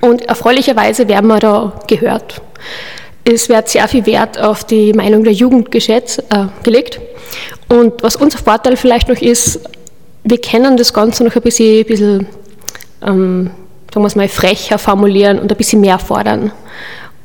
[0.00, 2.40] Und erfreulicherweise werden wir da gehört.
[3.24, 7.00] Es wird sehr viel Wert auf die Meinung der Jugend geschätzt, äh, gelegt.
[7.68, 9.60] Und was unser Vorteil vielleicht noch ist,
[10.24, 12.26] wir können das Ganze noch ein bisschen, ein bisschen
[13.02, 13.50] ähm,
[13.92, 16.52] sagen wir es mal, frecher formulieren und ein bisschen mehr fordern.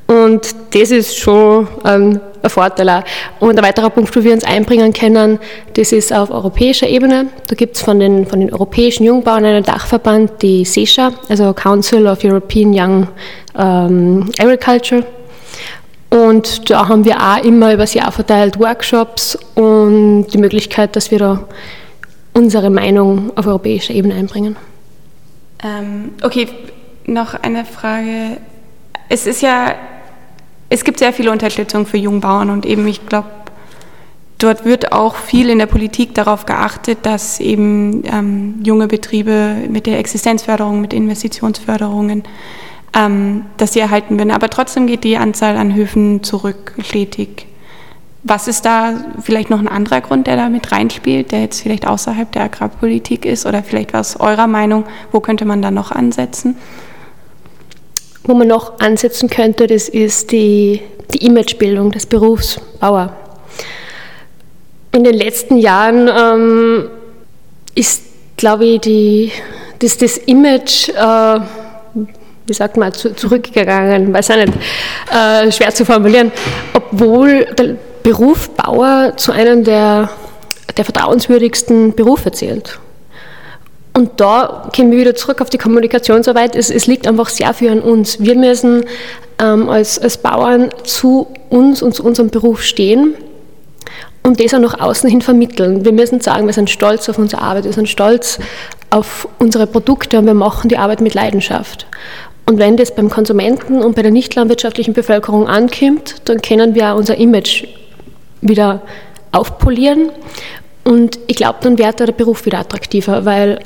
[0.08, 3.04] Und das ist schon ein Vorteil auch.
[3.40, 5.40] Und ein weiterer Punkt, wo wir uns einbringen können,
[5.74, 7.28] das ist auf europäischer Ebene.
[7.48, 12.08] Da gibt es von den, von den europäischen Jungbauern einen Dachverband, die SESHA, also Council
[12.08, 13.08] of European Young
[13.54, 15.04] um, Agriculture.
[16.10, 21.12] Und da haben wir auch immer über das Jahr verteilt Workshops und die Möglichkeit, dass
[21.12, 21.44] wir da
[22.34, 24.56] unsere Meinung auf europäischer Ebene einbringen.
[25.64, 26.48] Ähm, okay,
[27.06, 28.38] noch eine Frage.
[29.10, 29.76] Es ist ja
[30.76, 33.30] es gibt sehr viele Unterstützung für Jungbauern und eben, ich glaube,
[34.40, 39.86] dort wird auch viel in der Politik darauf geachtet, dass eben ähm, junge Betriebe mit
[39.86, 42.24] der Existenzförderung, mit Investitionsförderungen,
[42.94, 44.32] ähm, dass sie erhalten werden.
[44.32, 47.48] Aber trotzdem geht die Anzahl an Höfen zurück, stetig.
[48.24, 51.88] Was ist da vielleicht noch ein anderer Grund, der da mit reinspielt, der jetzt vielleicht
[51.88, 53.46] außerhalb der Agrarpolitik ist?
[53.46, 54.84] Oder vielleicht was eurer Meinung,
[55.14, 56.58] wo könnte man da noch ansetzen?
[58.26, 60.82] Wo man noch ansetzen könnte, das ist die,
[61.14, 63.16] die Imagebildung des Berufs Bauer.
[64.92, 66.90] In den letzten Jahren ähm,
[67.76, 68.04] ist,
[68.38, 69.32] glaube ich, die,
[69.80, 71.40] das, das Image, äh,
[72.48, 74.54] wie sagt man, zu, zurückgegangen, weiß ich nicht,
[75.12, 76.32] äh, schwer zu formulieren,
[76.74, 80.10] obwohl der Beruf Bauer zu einem der,
[80.78, 82.80] der vertrauenswürdigsten Berufe zählt.
[83.96, 86.56] Und da kommen wir wieder zurück auf die Kommunikationsarbeit.
[86.58, 88.20] Es, es liegt einfach sehr viel an uns.
[88.20, 88.84] Wir müssen
[89.42, 93.16] ähm, als, als Bauern zu uns und zu unserem Beruf stehen
[94.22, 95.86] und das auch nach außen hin vermitteln.
[95.86, 98.38] Wir müssen sagen, wir sind stolz auf unsere Arbeit, wir sind stolz
[98.90, 101.86] auf unsere Produkte und wir machen die Arbeit mit Leidenschaft.
[102.46, 106.92] Und wenn das beim Konsumenten und bei der nicht landwirtschaftlichen Bevölkerung ankommt, dann können wir
[106.92, 107.66] auch unser Image
[108.42, 108.82] wieder
[109.32, 110.10] aufpolieren.
[110.84, 113.60] Und ich glaube, dann wird der Beruf wieder attraktiver, weil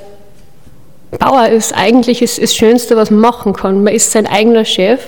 [1.18, 3.84] Bauer ist eigentlich das, das Schönste, was man machen kann.
[3.84, 5.02] Man ist sein eigener Chef,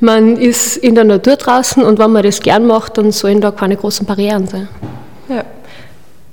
[0.00, 3.50] man ist in der Natur draußen und wenn man das gern macht, dann sollen da
[3.50, 4.68] keine großen Barrieren sein.
[5.28, 5.44] Ja.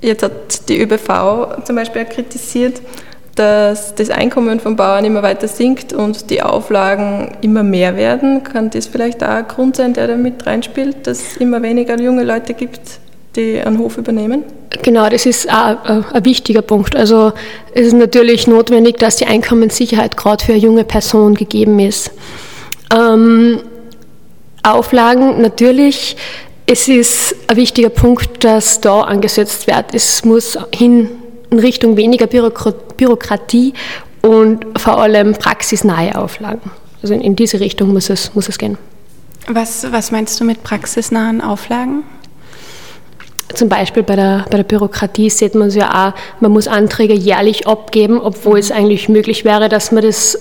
[0.00, 2.82] Jetzt hat die ÖBV zum Beispiel kritisiert,
[3.34, 8.44] dass das Einkommen von Bauern immer weiter sinkt und die Auflagen immer mehr werden.
[8.44, 11.98] Kann das vielleicht auch ein Grund sein, der da mit reinspielt, dass es immer weniger
[11.98, 13.00] junge Leute gibt,
[13.36, 14.44] die einen Hof übernehmen?
[14.82, 16.96] Genau, das ist auch ein wichtiger Punkt.
[16.96, 17.32] Also
[17.74, 22.10] es ist natürlich notwendig, dass die Einkommenssicherheit gerade für eine junge Person gegeben ist.
[22.94, 23.60] Ähm,
[24.62, 26.16] Auflagen natürlich.
[26.66, 29.94] Es ist ein wichtiger Punkt, dass da angesetzt wird.
[29.94, 31.10] Es muss hin
[31.50, 33.74] in Richtung weniger Bürokratie
[34.22, 36.70] und vor allem praxisnahe Auflagen.
[37.02, 38.78] Also in, in diese Richtung muss es, muss es gehen.
[39.46, 42.02] Was, was meinst du mit praxisnahen Auflagen?
[43.54, 47.14] Zum Beispiel bei der, bei der Bürokratie sieht man es ja auch, man muss Anträge
[47.14, 50.38] jährlich abgeben, obwohl es eigentlich möglich wäre, dass man das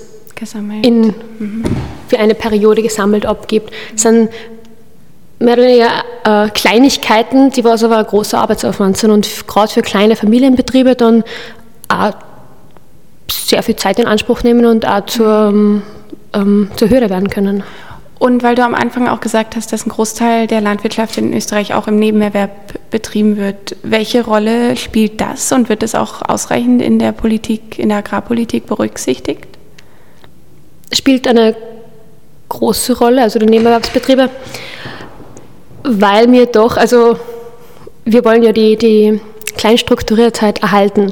[0.81, 1.63] in, mhm.
[2.07, 3.71] für eine Periode gesammelt abgibt.
[3.93, 4.29] Das sind
[5.39, 5.89] mehr oder weniger
[6.23, 11.23] äh, Kleinigkeiten, die was aber ein großer Arbeitsaufwand sind und gerade für kleine Familienbetriebe dann
[11.87, 12.13] auch
[13.29, 15.53] sehr viel Zeit in Anspruch nehmen und auch zur,
[16.33, 17.63] ähm, zur Hürde werden können.
[18.23, 21.73] Und weil du am Anfang auch gesagt hast, dass ein Großteil der Landwirtschaft in Österreich
[21.73, 26.99] auch im Nebenerwerb betrieben wird, welche Rolle spielt das und wird es auch ausreichend in
[26.99, 29.45] der Politik, in der Agrarpolitik berücksichtigt?
[30.93, 31.53] Spielt eine
[32.47, 34.29] große Rolle, also die Nebenerwerbsbetriebe,
[35.83, 37.17] weil wir doch, also
[38.05, 39.19] wir wollen ja die, die
[39.57, 41.11] Kleinstrukturiertheit erhalten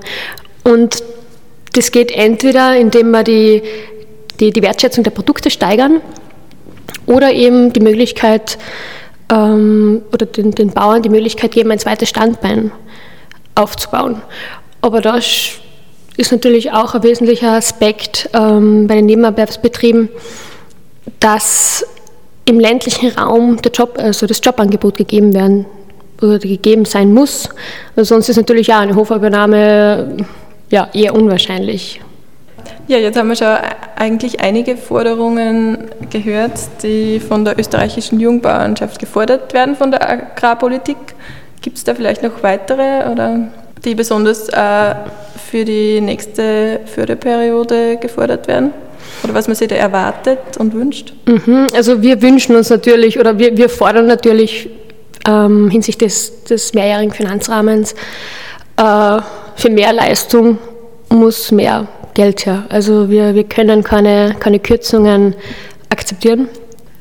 [0.63, 1.03] und
[1.73, 3.63] das geht entweder, indem wir die,
[4.39, 5.99] die, die Wertschätzung der Produkte steigern,
[7.11, 8.57] oder eben die Möglichkeit
[9.29, 12.71] ähm, oder den, den Bauern die Möglichkeit geben, ein zweites Standbein
[13.55, 14.21] aufzubauen.
[14.81, 15.51] Aber das
[16.17, 20.09] ist natürlich auch ein wesentlicher Aspekt ähm, bei den Nebenerwerbsbetrieben,
[21.19, 21.85] dass
[22.45, 25.65] im ländlichen Raum der Job, also das Jobangebot gegeben werden
[26.21, 27.49] oder gegeben sein muss.
[27.95, 30.17] Also sonst ist natürlich auch eine Hofübernahme
[30.69, 32.01] ja, eher unwahrscheinlich.
[32.91, 33.55] Ja, jetzt haben wir schon
[33.95, 35.77] eigentlich einige Forderungen
[36.09, 40.97] gehört, die von der österreichischen Jungbauernschaft gefordert werden von der Agrarpolitik.
[41.61, 43.47] Gibt es da vielleicht noch weitere oder
[43.85, 44.95] die besonders äh,
[45.49, 48.73] für die nächste Förderperiode gefordert werden?
[49.23, 51.13] Oder was man sich da erwartet und wünscht?
[51.27, 54.69] Mhm, also wir wünschen uns natürlich oder wir, wir fordern natürlich
[55.25, 57.95] ähm, hinsichtlich des, des mehrjährigen Finanzrahmens
[58.75, 59.21] äh,
[59.55, 60.57] für mehr Leistung
[61.07, 62.65] muss mehr Geld her.
[62.69, 65.35] Also wir, wir können keine, keine Kürzungen
[65.89, 66.47] akzeptieren.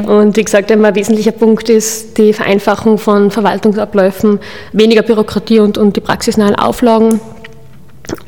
[0.06, 4.40] Und wie gesagt, ein wesentlicher Punkt ist die Vereinfachung von Verwaltungsabläufen,
[4.72, 7.20] weniger Bürokratie und, und die praxisnahen Auflagen.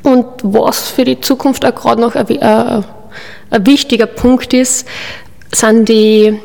[0.02, 2.82] Und was für die Zukunft auch gerade noch ein, ein, äh,
[3.50, 4.86] ein wichtiger Punkt ist,
[5.54, 6.38] sind die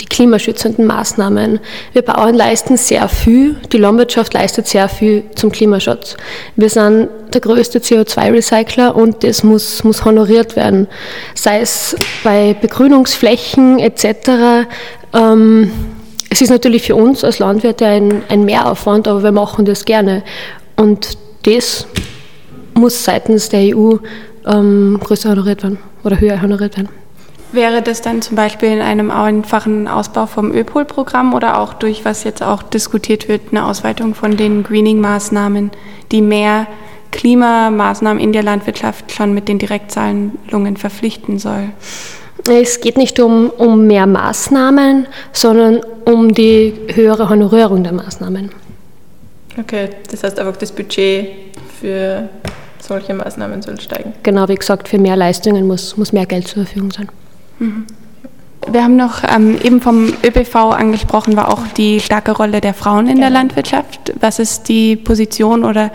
[0.00, 1.60] die klimaschützenden Maßnahmen.
[1.92, 6.16] Wir Bauern leisten sehr viel, die Landwirtschaft leistet sehr viel zum Klimaschutz.
[6.56, 10.88] Wir sind der größte CO2-Recycler und das muss, muss honoriert werden.
[11.34, 14.66] Sei es bei Begrünungsflächen etc.
[15.12, 15.70] Ähm,
[16.30, 20.24] es ist natürlich für uns als Landwirte ein, ein Mehraufwand, aber wir machen das gerne.
[20.76, 21.86] Und das
[22.74, 23.96] muss seitens der EU
[24.46, 27.03] ähm, größer honoriert werden oder höher honoriert werden.
[27.54, 32.24] Wäre das dann zum Beispiel in einem einfachen Ausbau vom ÖPOL-Programm oder auch durch, was
[32.24, 35.70] jetzt auch diskutiert wird, eine Ausweitung von den Greening-Maßnahmen,
[36.10, 36.66] die mehr
[37.12, 41.68] Klimamaßnahmen in der Landwirtschaft schon mit den Direktzahlungen verpflichten soll?
[42.50, 48.50] Es geht nicht um, um mehr Maßnahmen, sondern um die höhere Honorierung der Maßnahmen.
[49.60, 51.28] Okay, das heißt einfach, das Budget
[51.80, 52.28] für
[52.80, 54.12] solche Maßnahmen soll steigen.
[54.24, 57.08] Genau, wie gesagt, für mehr Leistungen muss, muss mehr Geld zur Verfügung sein.
[57.58, 57.86] Mhm.
[58.70, 63.08] Wir haben noch ähm, eben vom ÖPV angesprochen, war auch die starke Rolle der Frauen
[63.08, 63.40] in der genau.
[63.40, 64.14] Landwirtschaft.
[64.20, 65.90] Was ist die Position oder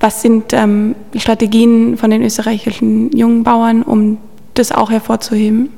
[0.00, 4.18] was sind ähm, Strategien von den österreichischen jungen Bauern, um
[4.54, 5.70] das auch hervorzuheben?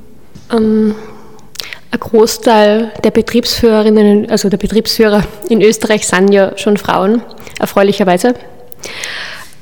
[0.51, 0.95] Ähm,
[1.91, 7.21] ein Großteil der Betriebsführerinnen, also der Betriebsführer in Österreich sind ja schon Frauen,
[7.59, 8.33] erfreulicherweise.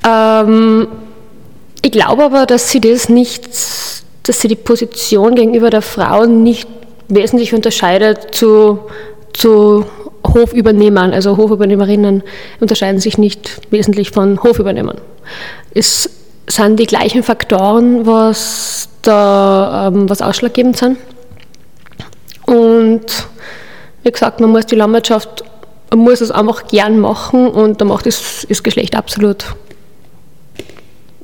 [0.07, 0.87] Ähm,
[1.81, 3.49] ich glaube aber, dass sie das nicht,
[4.23, 6.67] dass sie die Position gegenüber der Frauen nicht
[7.07, 8.79] wesentlich unterscheidet zu,
[9.33, 9.85] zu
[10.25, 11.13] Hofübernehmern.
[11.13, 12.23] Also Hofübernehmerinnen
[12.59, 14.99] unterscheiden sich nicht wesentlich von Hofübernehmern.
[15.73, 16.09] Es
[16.47, 20.97] sind die gleichen Faktoren, was da ähm, was ausschlaggebend sind.
[22.45, 23.05] Und
[24.03, 25.43] wie gesagt, man muss die Landwirtschaft,
[25.89, 29.45] man muss es einfach gern machen und da macht das, das Geschlecht absolut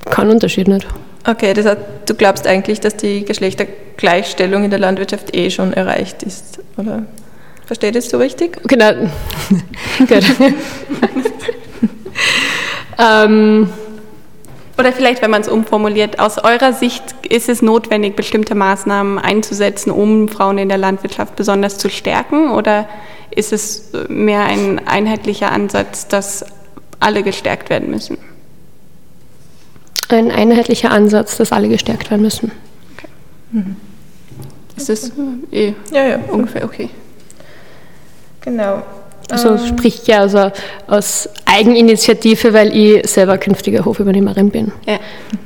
[0.05, 0.88] keinen Unterschied nicht.
[1.28, 6.24] Okay, das heißt, du glaubst eigentlich, dass die Geschlechtergleichstellung in der Landwirtschaft eh schon erreicht
[6.24, 7.04] ist, oder?
[7.66, 8.62] Versteht ihr das so richtig?
[8.63, 8.94] Genau.
[10.00, 10.24] Gut.
[12.98, 13.70] ähm,
[14.78, 19.92] oder vielleicht, wenn man es umformuliert, aus eurer Sicht ist es notwendig, bestimmte Maßnahmen einzusetzen,
[19.92, 22.52] um Frauen in der Landwirtschaft besonders zu stärken?
[22.52, 22.88] Oder
[23.32, 26.46] ist es mehr ein einheitlicher Ansatz, dass
[27.02, 28.18] alle gestärkt werden müssen?
[30.10, 32.52] Ein einheitlicher Ansatz, dass alle gestärkt werden müssen.
[32.96, 33.08] Okay.
[33.52, 33.76] Mhm.
[34.76, 35.12] Ist das
[35.52, 36.20] eh ja, ja.
[36.32, 36.89] ungefähr okay?
[38.41, 38.84] Genau.
[39.30, 39.67] Also ähm.
[39.67, 40.52] sprich ja also
[40.88, 44.72] aus Eigeninitiative, weil ich selber künftige Hofübernehmerin bin.
[44.86, 45.00] Ja.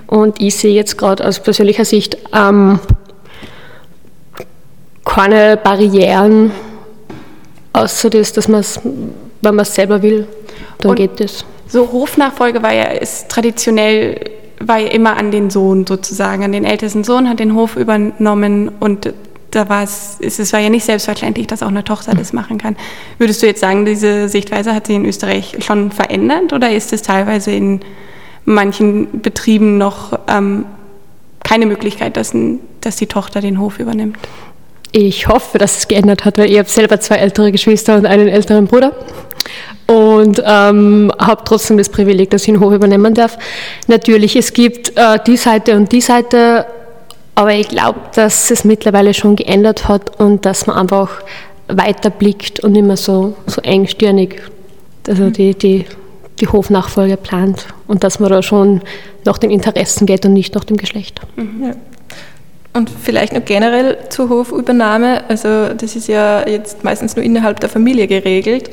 [0.08, 2.80] Und ich sehe jetzt gerade aus persönlicher Sicht ähm,
[5.06, 6.52] keine Barrieren,
[7.74, 10.28] außer das, dass man es, wenn man es selber will,
[10.80, 11.44] dann Und geht es.
[11.68, 14.20] So Hofnachfolge war ja ist traditionell
[14.68, 18.70] war ja immer an den Sohn sozusagen, an den ältesten Sohn hat den Hof übernommen
[18.80, 19.14] und
[19.52, 22.78] da war es, es war ja nicht selbstverständlich, dass auch eine Tochter das machen kann.
[23.18, 27.02] Würdest du jetzt sagen, diese Sichtweise hat sich in Österreich schon verändert oder ist es
[27.02, 27.82] teilweise in
[28.46, 30.66] manchen Betrieben noch ähm,
[31.44, 34.18] keine Möglichkeit, dass, ein, dass die Tochter den Hof übernimmt?
[34.92, 38.28] Ich hoffe, dass es geändert hat, weil ich habe selber zwei ältere Geschwister und einen
[38.28, 38.92] älteren Bruder
[39.88, 43.38] und ähm, habe trotzdem das Privileg, dass ich einen Hof übernehmen darf.
[43.88, 46.66] Natürlich, es gibt äh, die Seite und die Seite
[47.36, 51.24] aber ich glaube, dass es mittlerweile schon geändert hat und dass man einfach
[51.68, 54.42] weiter blickt und mehr so, so engstirnig
[55.08, 55.86] also die, die,
[56.40, 58.82] die Hofnachfolge plant und dass man da schon
[59.26, 61.22] nach den Interessen geht und nicht nach dem Geschlecht.
[61.36, 61.64] Mhm.
[61.64, 61.76] Ja.
[62.74, 67.70] Und vielleicht noch generell zur Hofübernahme, also das ist ja jetzt meistens nur innerhalb der
[67.70, 68.70] Familie geregelt.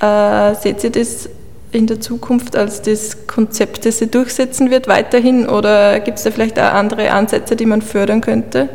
[0.00, 1.28] Äh, seht ihr das
[1.70, 5.48] in der Zukunft als das Konzept, das sie durchsetzen wird, weiterhin?
[5.48, 8.68] Oder gibt es da vielleicht auch andere Ansätze, die man fördern könnte?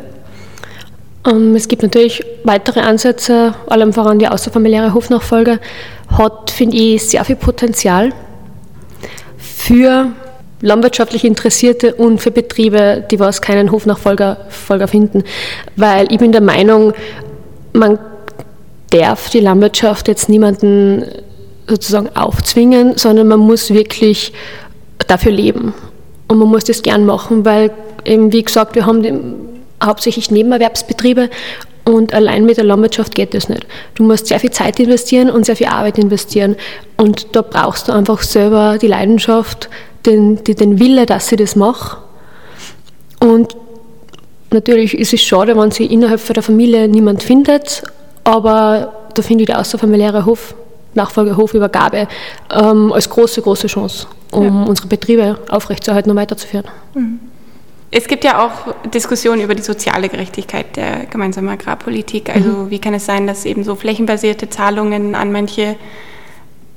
[1.26, 5.60] Ähm, es gibt natürlich weitere Ansätze, allem voran die außerfamiliäre Hofnachfolge,
[6.08, 8.12] hat, finde ich, sehr viel Potenzial
[9.36, 10.12] für
[10.64, 15.22] landwirtschaftlich Interessierte und für Betriebe, die was keinen Hofnachfolger Folger finden.
[15.76, 16.94] Weil ich bin der Meinung,
[17.74, 17.98] man
[18.90, 21.04] darf die Landwirtschaft jetzt niemanden
[21.68, 24.32] sozusagen aufzwingen, sondern man muss wirklich
[25.06, 25.74] dafür leben.
[26.28, 27.70] Und man muss das gern machen, weil
[28.04, 29.36] eben, wie gesagt, wir haben
[29.82, 31.28] hauptsächlich Nebenerwerbsbetriebe
[31.84, 33.66] und allein mit der Landwirtschaft geht das nicht.
[33.96, 36.56] Du musst sehr viel Zeit investieren und sehr viel Arbeit investieren.
[36.96, 39.68] Und da brauchst du einfach selber die Leidenschaft,
[40.06, 41.98] den, den Wille, dass ich das mache.
[43.20, 43.56] Und
[44.50, 47.82] natürlich ist es schade, wenn sich innerhalb der Familie niemand findet,
[48.24, 50.54] aber da finde ich der außerfamiliäre Hof
[50.94, 52.08] Nachfolgehofübergabe
[52.52, 54.62] ähm, als große, große Chance, um ja.
[54.64, 56.66] unsere Betriebe aufrechtzuerhalten und weiterzuführen.
[56.94, 57.20] Mhm.
[57.90, 62.28] Es gibt ja auch Diskussionen über die soziale Gerechtigkeit der gemeinsamen Agrarpolitik.
[62.34, 62.70] Also mhm.
[62.70, 65.76] wie kann es sein, dass eben so flächenbasierte Zahlungen an manche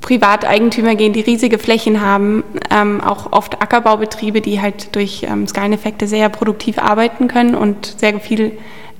[0.00, 6.06] Privateigentümer gehen, die riesige Flächen haben, ähm, auch oft Ackerbaubetriebe, die halt durch ähm, Skaleneffekte
[6.06, 8.52] sehr produktiv arbeiten können und sehr viel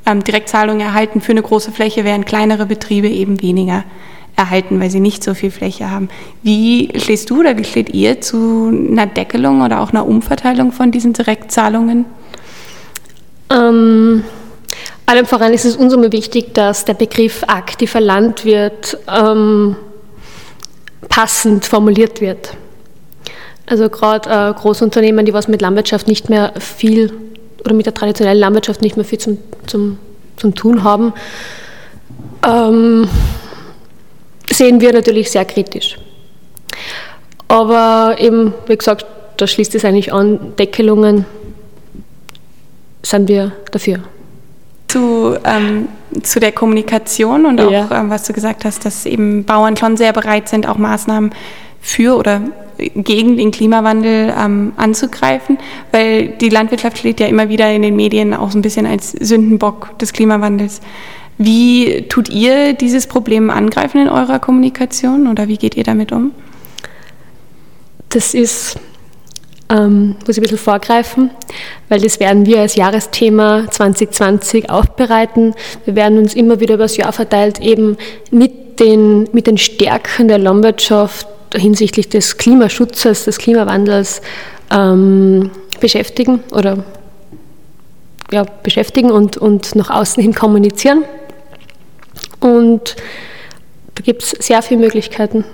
[0.06, 3.84] ähm, Direktzahlungen erhalten für eine große Fläche, während kleinere Betriebe eben weniger
[4.36, 6.08] erhalten, weil sie nicht so viel Fläche haben.
[6.42, 10.90] Wie stehst du oder wie steht ihr zu einer Deckelung oder auch einer Umverteilung von
[10.90, 12.06] diesen Direktzahlungen?
[13.50, 14.24] Ähm,
[15.06, 19.76] allem voran ist es uns immer wichtig, dass der Begriff aktiver Landwirt ähm,
[21.08, 22.56] passend formuliert wird.
[23.66, 27.12] Also gerade äh, Großunternehmen, die was mit Landwirtschaft nicht mehr viel
[27.64, 29.98] oder mit der traditionellen Landwirtschaft nicht mehr viel zum, zum,
[30.36, 31.12] zum Tun haben,
[32.46, 33.08] ähm,
[34.50, 35.98] sehen wir natürlich sehr kritisch.
[37.48, 41.24] Aber eben, wie gesagt, da schließt es eigentlich an, Deckelungen
[43.02, 44.00] sind wir dafür.
[44.88, 45.88] Zu, ähm,
[46.22, 47.88] zu der Kommunikation und auch, ja.
[47.92, 51.30] ähm, was du gesagt hast, dass eben Bauern schon sehr bereit sind, auch Maßnahmen
[51.80, 52.40] für oder
[52.78, 55.58] gegen den Klimawandel ähm, anzugreifen,
[55.92, 59.10] weil die Landwirtschaft steht ja immer wieder in den Medien auch so ein bisschen als
[59.12, 60.80] Sündenbock des Klimawandels.
[61.38, 66.32] Wie tut ihr dieses Problem angreifen in eurer Kommunikation oder wie geht ihr damit um?
[68.08, 68.78] Das ist,
[69.70, 71.30] ähm, muss ich ein bisschen vorgreifen,
[71.88, 75.54] weil das werden wir als Jahresthema 2020 aufbereiten.
[75.84, 77.96] Wir werden uns immer wieder über das Jahr verteilt eben
[78.30, 84.22] mit den, mit den Stärken der Landwirtschaft hinsichtlich des Klimaschutzes, des Klimawandels
[84.70, 85.50] ähm,
[85.80, 86.84] beschäftigen oder
[88.30, 91.04] ja, beschäftigen und, und nach außen hin kommunizieren.
[92.40, 92.96] Und
[93.94, 95.44] da gibt es sehr viele Möglichkeiten,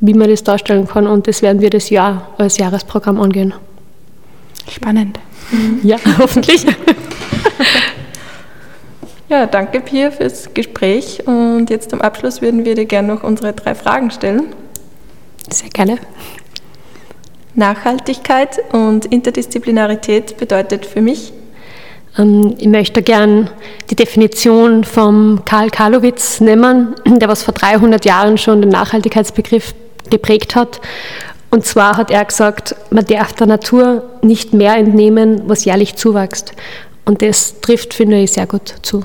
[0.00, 1.06] wie man das darstellen kann.
[1.06, 3.54] Und das werden wir das Jahr als Jahresprogramm angehen.
[4.70, 5.18] Spannend.
[5.82, 6.66] Ja, hoffentlich.
[9.28, 11.26] Ja, danke Pia fürs Gespräch.
[11.26, 14.54] Und jetzt zum Abschluss würden wir dir gerne noch unsere drei Fragen stellen.
[15.50, 15.98] Sehr gerne.
[17.54, 21.32] Nachhaltigkeit und Interdisziplinarität bedeutet für mich
[22.18, 23.50] ähm, ich möchte gern
[23.90, 29.74] die Definition von Karl Karlowitz nehmen, der was vor 300 Jahren schon den Nachhaltigkeitsbegriff
[30.10, 30.80] geprägt hat.
[31.50, 36.52] Und zwar hat er gesagt, man darf der Natur nicht mehr entnehmen, was jährlich zuwächst.
[37.04, 39.04] Und das trifft, finde ich, sehr gut zu.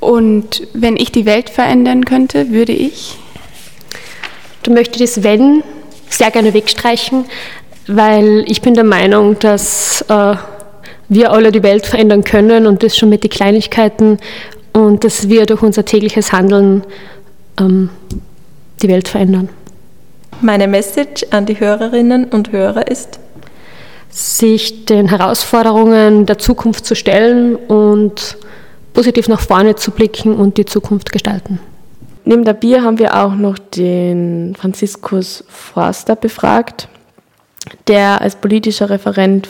[0.00, 3.16] Und wenn ich die Welt verändern könnte, würde ich?
[4.64, 5.62] Du möchtest das Wenn
[6.10, 7.24] sehr gerne wegstreichen,
[7.86, 10.36] weil ich bin der Meinung, dass äh,
[11.08, 14.18] wir alle die Welt verändern können und das schon mit den Kleinigkeiten
[14.72, 16.82] und dass wir durch unser tägliches Handeln
[17.58, 17.90] ähm,
[18.82, 19.48] die Welt verändern.
[20.40, 23.18] Meine Message an die Hörerinnen und Hörer ist,
[24.10, 28.36] sich den Herausforderungen der Zukunft zu stellen und
[28.92, 31.58] positiv nach vorne zu blicken und die Zukunft gestalten.
[32.24, 36.88] Neben der Bier haben wir auch noch den Franziskus Forster befragt,
[37.88, 39.48] der als politischer Referent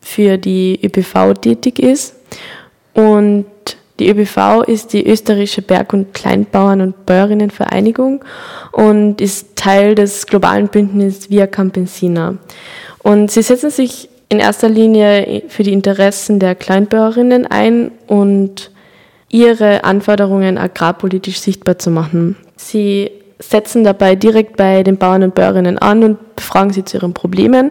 [0.00, 2.16] für die ÖPV tätig ist.
[2.94, 3.46] Und
[4.02, 8.24] die ÖPV ist die österreichische Berg- und Kleinbauern- und Bäuerinnenvereinigung
[8.72, 12.34] und ist Teil des globalen Bündnisses Via Campesina.
[13.04, 18.72] Und sie setzen sich in erster Linie für die Interessen der Kleinbäuerinnen ein und
[19.28, 22.36] ihre Anforderungen agrarpolitisch sichtbar zu machen.
[22.56, 27.14] Sie setzen dabei direkt bei den Bauern und Bäuerinnen an und befragen sie zu ihren
[27.14, 27.70] Problemen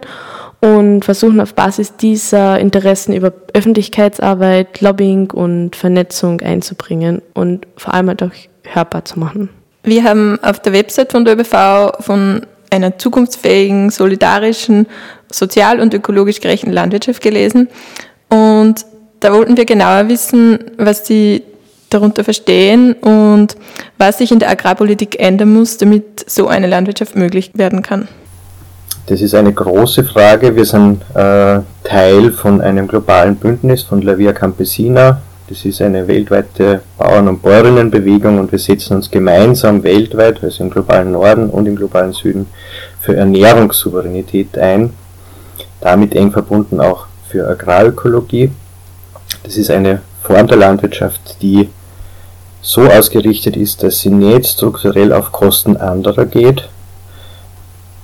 [0.62, 8.08] und versuchen auf Basis dieser Interessen über Öffentlichkeitsarbeit, Lobbying und Vernetzung einzubringen und vor allem
[8.08, 8.30] halt auch
[8.62, 9.48] hörbar zu machen.
[9.82, 14.86] Wir haben auf der Website von der ÖBV von einer zukunftsfähigen, solidarischen,
[15.30, 17.68] sozial und ökologisch gerechten Landwirtschaft gelesen
[18.28, 18.86] und
[19.18, 21.42] da wollten wir genauer wissen, was Sie
[21.90, 23.56] darunter verstehen und
[23.98, 28.08] was sich in der Agrarpolitik ändern muss, damit so eine Landwirtschaft möglich werden kann.
[29.06, 30.54] Das ist eine große Frage.
[30.54, 35.20] Wir sind äh, Teil von einem globalen Bündnis von La Via Campesina.
[35.48, 40.70] Das ist eine weltweite Bauern- und Bäuerinnenbewegung und wir setzen uns gemeinsam weltweit, also im
[40.70, 42.46] globalen Norden und im globalen Süden,
[43.00, 44.92] für Ernährungssouveränität ein.
[45.80, 48.52] Damit eng verbunden auch für Agrarökologie.
[49.42, 51.68] Das ist eine Form der Landwirtschaft, die
[52.60, 56.68] so ausgerichtet ist, dass sie nicht strukturell auf Kosten anderer geht,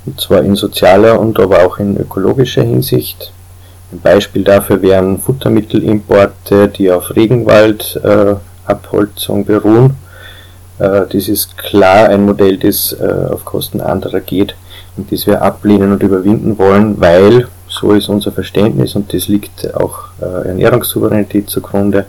[0.08, 3.30] und zwar in sozialer und aber auch in ökologischer Hinsicht.
[3.92, 9.98] Ein Beispiel dafür wären Futtermittelimporte, die auf Regenwaldabholzung äh, beruhen.
[10.78, 14.54] Äh, das ist klar ein Modell, das äh, auf Kosten anderer geht
[14.96, 19.74] und das wir ablehnen und überwinden wollen, weil, so ist unser Verständnis und das liegt
[19.74, 22.06] auch äh, Ernährungssouveränität zugrunde,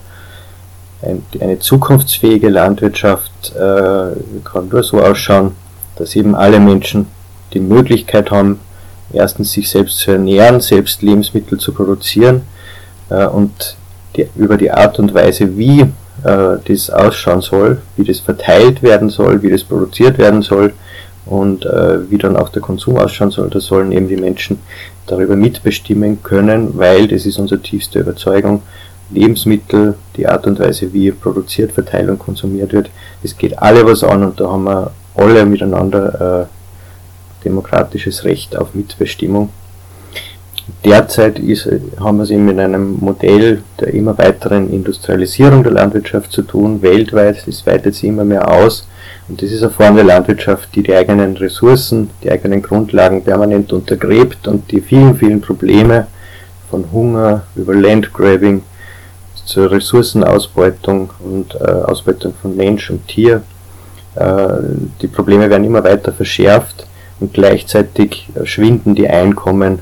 [1.02, 4.12] ein, eine zukunftsfähige Landwirtschaft äh,
[4.44, 5.52] kann nur so ausschauen,
[5.98, 7.08] dass eben alle Menschen
[7.54, 8.60] die Möglichkeit haben,
[9.12, 12.42] erstens sich selbst zu ernähren, selbst Lebensmittel zu produzieren
[13.10, 13.76] äh, und
[14.16, 19.10] die, über die Art und Weise, wie äh, das ausschauen soll, wie das verteilt werden
[19.10, 20.74] soll, wie das produziert werden soll
[21.26, 24.60] und äh, wie dann auch der Konsum ausschauen soll, da sollen eben die Menschen
[25.06, 28.62] darüber mitbestimmen können, weil, das ist unsere tiefste Überzeugung,
[29.12, 32.90] Lebensmittel, die Art und Weise, wie produziert, verteilt und konsumiert wird,
[33.24, 36.59] es geht alle was an und da haben wir alle miteinander äh,
[37.44, 39.50] demokratisches Recht auf Mitbestimmung.
[40.86, 41.68] Derzeit ist,
[42.00, 46.82] haben wir es eben mit einem Modell der immer weiteren Industrialisierung der Landwirtschaft zu tun,
[46.82, 48.88] weltweit, das weitet sich immer mehr aus
[49.28, 53.74] und das ist eine Form der Landwirtschaft, die die eigenen Ressourcen, die eigenen Grundlagen permanent
[53.74, 56.08] untergräbt und die vielen, vielen Probleme
[56.70, 58.64] von Hunger über Landgrabbing
[59.46, 63.42] zur Ressourcenausbeutung und äh, Ausbeutung von Mensch und Tier.
[64.16, 64.48] Äh,
[65.02, 66.86] die Probleme werden immer weiter verschärft
[67.20, 69.80] und gleichzeitig schwinden die Einkommen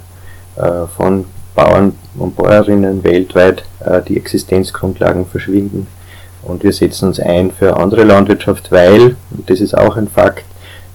[0.55, 1.25] äh, von
[1.55, 5.88] Bauern und Bäuerinnen weltweit, äh, die Existenzgrundlagen verschwinden.
[6.43, 10.45] Und wir setzen uns ein für andere Landwirtschaft, weil, und das ist auch ein Fakt,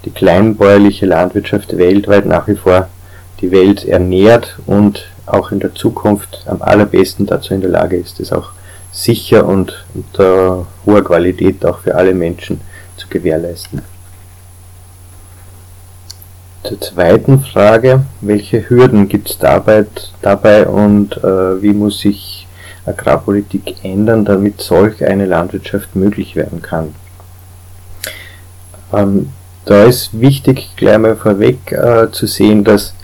[0.05, 2.89] die kleinbäuerliche Landwirtschaft weltweit nach wie vor
[3.41, 8.21] die Welt ernährt und auch in der Zukunft am allerbesten dazu in der Lage ist,
[8.21, 8.51] das auch
[8.93, 12.61] sicher und unter hoher Qualität auch für alle Menschen
[12.97, 13.83] zu gewährleisten.
[16.65, 19.85] Zur zweiten Frage, welche Hürden gibt es dabei,
[20.21, 22.47] dabei und äh, wie muss sich
[22.87, 26.95] Agrarpolitik ändern, damit solch eine Landwirtschaft möglich werden kann?
[28.93, 29.31] Ähm,
[29.65, 32.95] da ist wichtig, gleich mal vorweg äh, zu sehen, dass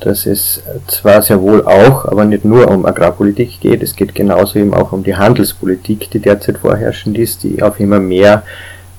[0.00, 4.58] dass es zwar sehr wohl auch, aber nicht nur um Agrarpolitik geht, es geht genauso
[4.58, 8.42] eben auch um die Handelspolitik, die derzeit vorherrschend ist, die auf immer mehr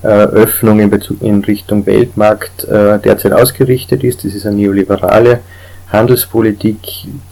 [0.06, 4.24] Öffnung in, Bezug, in Richtung Weltmarkt äh, derzeit ausgerichtet ist.
[4.24, 5.40] Das ist eine neoliberale
[5.92, 6.78] Handelspolitik,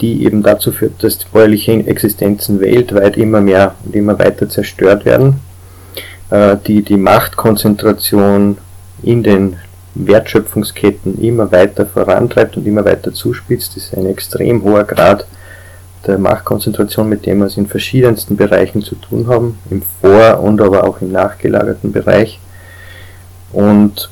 [0.01, 5.05] die eben dazu führt, dass die bäuerlichen Existenzen weltweit immer mehr und immer weiter zerstört
[5.05, 5.41] werden,
[6.31, 8.59] äh, die die Machtkonzentration
[9.03, 9.57] in den
[9.95, 13.77] Wertschöpfungsketten immer weiter vorantreibt und immer weiter zuspitzt.
[13.77, 15.27] Das ist ein extrem hoher Grad
[16.07, 20.61] der Machtkonzentration, mit dem wir es in verschiedensten Bereichen zu tun haben, im Vor- und
[20.61, 22.39] aber auch im nachgelagerten Bereich.
[23.53, 24.11] Und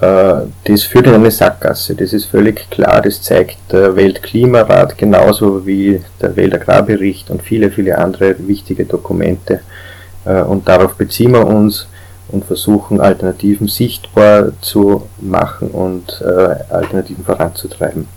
[0.00, 5.66] äh, das führt in eine Sackgasse, das ist völlig klar, das zeigt der Weltklimarat genauso
[5.66, 9.60] wie der Weltagrarbericht und viele, viele andere wichtige Dokumente.
[10.24, 11.86] Äh, und darauf beziehen wir uns
[12.28, 18.08] und versuchen Alternativen sichtbar zu machen und äh, Alternativen voranzutreiben.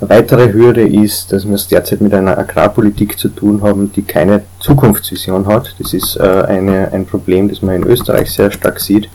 [0.00, 4.02] Eine weitere Hürde ist, dass wir es derzeit mit einer Agrarpolitik zu tun haben, die
[4.02, 5.74] keine Zukunftsvision hat.
[5.78, 9.08] Das ist äh, eine, ein Problem, das man in Österreich sehr stark sieht.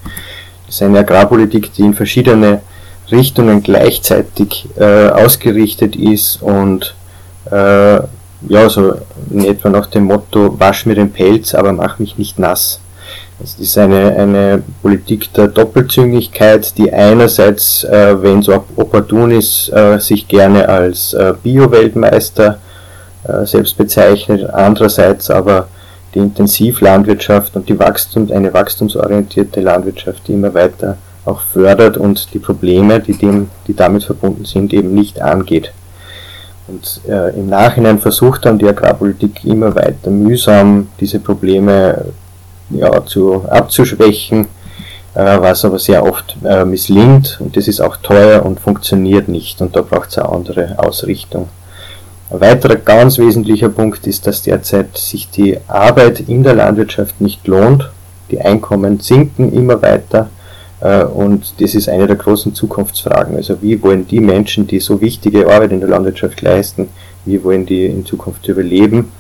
[0.66, 2.62] Das ist eine Agrarpolitik, die in verschiedene
[3.12, 6.96] Richtungen gleichzeitig äh, ausgerichtet ist und
[7.52, 8.00] äh,
[8.50, 8.94] ja, so
[9.32, 12.80] in etwa nach dem Motto, wasch mir den Pelz, aber mach mich nicht nass.
[13.44, 20.00] Es ist eine, eine Politik der Doppelzüngigkeit, die einerseits, äh, wenn es opportun ist, äh,
[20.00, 22.60] sich gerne als äh, Bio-Weltmeister
[23.28, 25.68] äh, selbst bezeichnet, andererseits aber
[26.16, 32.40] die Intensivlandwirtschaft und die Wachstum, eine wachstumsorientierte Landwirtschaft, die immer weiter auch fördert und die
[32.40, 35.72] Probleme, die, dem, die damit verbunden sind, eben nicht angeht.
[36.68, 42.06] Und äh, im Nachhinein versucht dann die Agrarpolitik immer weiter mühsam diese Probleme
[42.70, 44.48] ja, zu, abzuschwächen,
[45.16, 49.62] äh, was aber sehr oft äh, misslingt und das ist auch teuer und funktioniert nicht
[49.62, 51.50] und da braucht es eine andere Ausrichtung.
[52.30, 57.48] Ein weiterer ganz wesentlicher Punkt ist, dass derzeit sich die Arbeit in der Landwirtschaft nicht
[57.48, 57.90] lohnt.
[58.32, 60.30] Die Einkommen sinken immer weiter
[60.82, 63.38] äh, und das ist eine der großen Zukunftsfragen.
[63.38, 66.90] Also wie wollen die Menschen, die so wichtige Arbeit in der Landwirtschaft leisten,
[67.24, 69.12] wie wollen die in Zukunft überleben?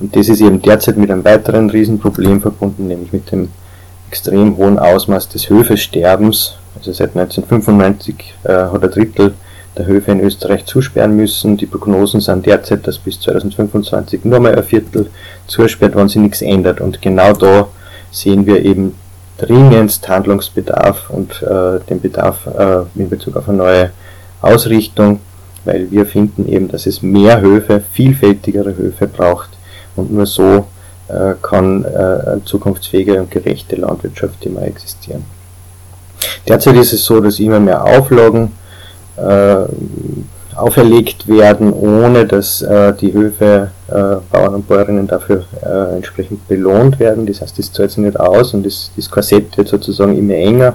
[0.00, 3.48] Und das ist eben derzeit mit einem weiteren Riesenproblem verbunden, nämlich mit dem
[4.08, 6.54] extrem hohen Ausmaß des Höfesterbens.
[6.76, 9.34] Also seit 1995 äh, hat ein Drittel
[9.76, 11.56] der Höfe in Österreich zusperren müssen.
[11.56, 15.10] Die Prognosen sind derzeit, dass bis 2025 nur mal ein Viertel
[15.46, 16.80] zusperrt, wenn sich nichts ändert.
[16.80, 17.68] Und genau da
[18.10, 18.94] sehen wir eben
[19.38, 23.90] dringendst Handlungsbedarf und äh, den Bedarf äh, in Bezug auf eine neue
[24.40, 25.20] Ausrichtung,
[25.64, 29.50] weil wir finden eben, dass es mehr Höfe, vielfältigere Höfe braucht,
[29.96, 30.66] und nur so
[31.08, 35.24] äh, kann äh, eine zukunftsfähige und gerechte Landwirtschaft immer existieren.
[36.48, 38.52] Derzeit ist es so, dass immer mehr Auflagen
[39.16, 39.64] äh,
[40.56, 46.98] auferlegt werden, ohne dass äh, die Höfe, äh, Bauern und Bäuerinnen dafür äh, entsprechend belohnt
[46.98, 47.26] werden.
[47.26, 50.74] Das heißt, das zahlt sich nicht aus und das, das Korsett wird sozusagen immer enger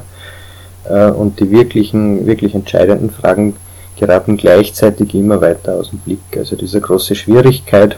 [0.88, 3.56] äh, und die wirklichen, wirklich entscheidenden Fragen
[3.98, 6.20] geraten gleichzeitig immer weiter aus dem Blick.
[6.38, 7.98] Also diese große Schwierigkeit,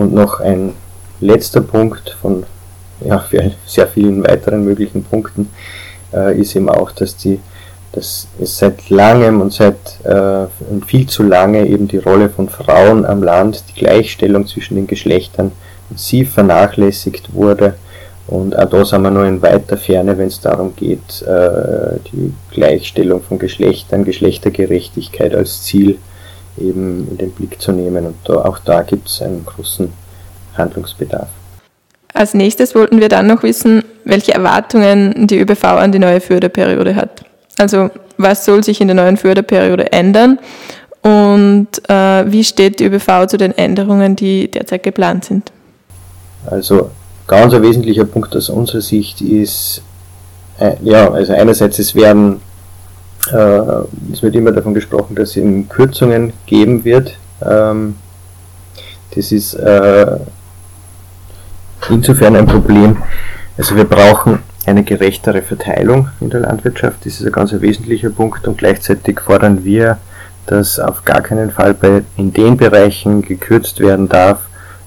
[0.00, 0.72] und noch ein
[1.20, 2.44] letzter Punkt von
[3.04, 3.22] ja,
[3.66, 5.50] sehr vielen weiteren möglichen Punkten
[6.14, 7.38] äh, ist eben auch, dass die
[7.92, 10.46] dass es seit langem und seit äh,
[10.86, 15.50] viel zu lange eben die Rolle von Frauen am Land, die Gleichstellung zwischen den Geschlechtern
[15.90, 17.74] massiv vernachlässigt wurde.
[18.28, 22.32] Und auch da sind wir nur in weiter Ferne, wenn es darum geht, äh, die
[22.52, 25.98] Gleichstellung von Geschlechtern, Geschlechtergerechtigkeit als Ziel
[26.60, 28.06] eben in den Blick zu nehmen.
[28.06, 29.92] Und da, auch da gibt es einen großen
[30.56, 31.28] Handlungsbedarf.
[32.12, 36.96] Als nächstes wollten wir dann noch wissen, welche Erwartungen die ÖBV an die neue Förderperiode
[36.96, 37.24] hat.
[37.58, 40.38] Also was soll sich in der neuen Förderperiode ändern
[41.02, 45.52] und äh, wie steht die ÖBV zu den Änderungen, die derzeit geplant sind?
[46.46, 46.90] Also
[47.26, 49.82] ganz ein wesentlicher Punkt aus unserer Sicht ist,
[50.58, 52.40] äh, ja, also einerseits es werden,
[53.26, 57.16] es wird immer davon gesprochen, dass es eben Kürzungen geben wird.
[57.42, 57.96] Ähm,
[59.14, 60.16] das ist äh,
[61.88, 62.96] insofern ein Problem.
[63.58, 67.04] Also wir brauchen eine gerechtere Verteilung in der Landwirtschaft.
[67.04, 69.98] Das ist ein ganz wesentlicher Punkt und gleichzeitig fordern wir,
[70.46, 74.40] dass auf gar keinen Fall bei, in den Bereichen gekürzt werden darf,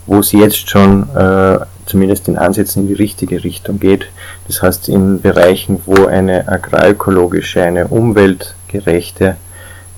[0.05, 4.07] wo es jetzt schon äh, zumindest in Ansätzen in die richtige Richtung geht.
[4.47, 9.36] Das heißt in Bereichen, wo eine agroökologische, eine umweltgerechte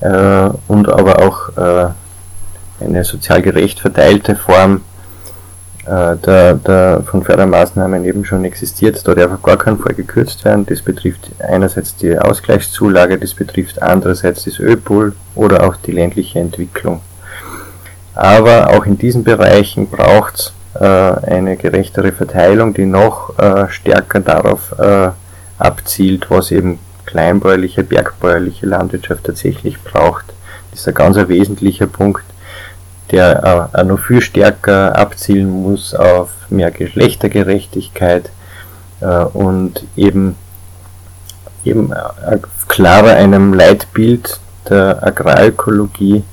[0.00, 4.82] äh, und aber auch äh, eine sozial gerecht verteilte Form
[5.86, 9.06] äh, der, der von Fördermaßnahmen eben schon existiert.
[9.06, 10.66] Da darf gar keinen Fall gekürzt werden.
[10.66, 17.00] Das betrifft einerseits die Ausgleichszulage, das betrifft andererseits das Ölpool oder auch die ländliche Entwicklung.
[18.14, 20.52] Aber auch in diesen Bereichen braucht es
[20.82, 25.10] eine gerechtere Verteilung, die noch äh, stärker darauf äh,
[25.58, 30.26] abzielt, was eben kleinbäuerliche, bergbäuerliche Landwirtschaft tatsächlich braucht.
[30.70, 32.24] Das ist ein ganz ein wesentlicher Punkt
[33.10, 38.30] der äh, noch viel stärker abzielen muss auf mehr Geschlechtergerechtigkeit
[39.00, 40.36] äh, und eben,
[41.64, 46.24] eben äh, klarer einem Leitbild der Agrarökologie,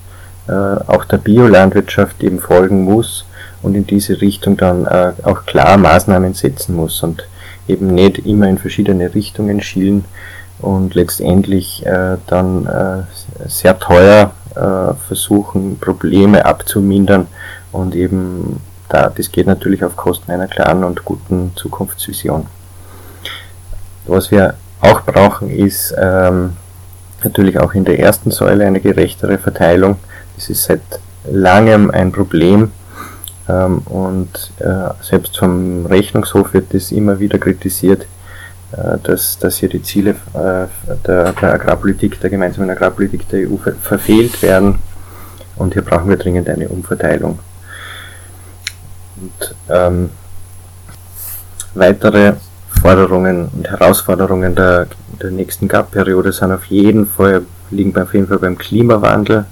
[0.47, 3.25] äh, auch der Biolandwirtschaft eben folgen muss
[3.63, 7.27] und in diese Richtung dann äh, auch klar Maßnahmen setzen muss und
[7.67, 10.05] eben nicht immer in verschiedene Richtungen schielen
[10.59, 17.27] und letztendlich äh, dann äh, sehr teuer äh, versuchen, Probleme abzumindern
[17.71, 22.45] und eben da, das geht natürlich auf Kosten einer klaren und guten Zukunftsvision.
[24.05, 26.57] Was wir auch brauchen, ist ähm,
[27.23, 29.95] natürlich auch in der ersten Säule eine gerechtere Verteilung.
[30.35, 30.81] Das ist seit
[31.23, 32.71] langem ein Problem
[33.49, 38.05] ähm, und äh, selbst vom Rechnungshof wird das immer wieder kritisiert,
[38.71, 40.67] äh, dass, dass hier die Ziele äh,
[41.05, 44.79] der, der Agrarpolitik, der gemeinsamen Agrarpolitik der EU ver verfehlt werden.
[45.55, 47.39] Und hier brauchen wir dringend eine Umverteilung.
[49.17, 50.09] Und ähm,
[51.75, 52.33] weitere
[52.81, 54.87] Forderungen und Herausforderungen der,
[55.21, 59.45] der nächsten GAP-Periode sind auf jeden Fall, liegen auf jeden Fall beim Klimawandel.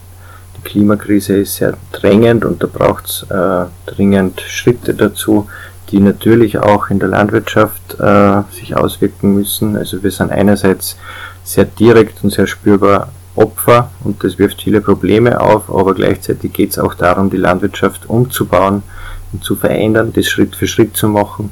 [0.63, 5.47] Klimakrise ist sehr drängend und da braucht es äh, dringend Schritte dazu,
[5.89, 9.75] die natürlich auch in der Landwirtschaft äh, sich auswirken müssen.
[9.75, 10.97] Also wir sind einerseits
[11.43, 16.71] sehr direkt und sehr spürbar Opfer und das wirft viele Probleme auf, aber gleichzeitig geht
[16.71, 18.83] es auch darum, die Landwirtschaft umzubauen
[19.31, 21.51] und zu verändern, das Schritt für Schritt zu machen.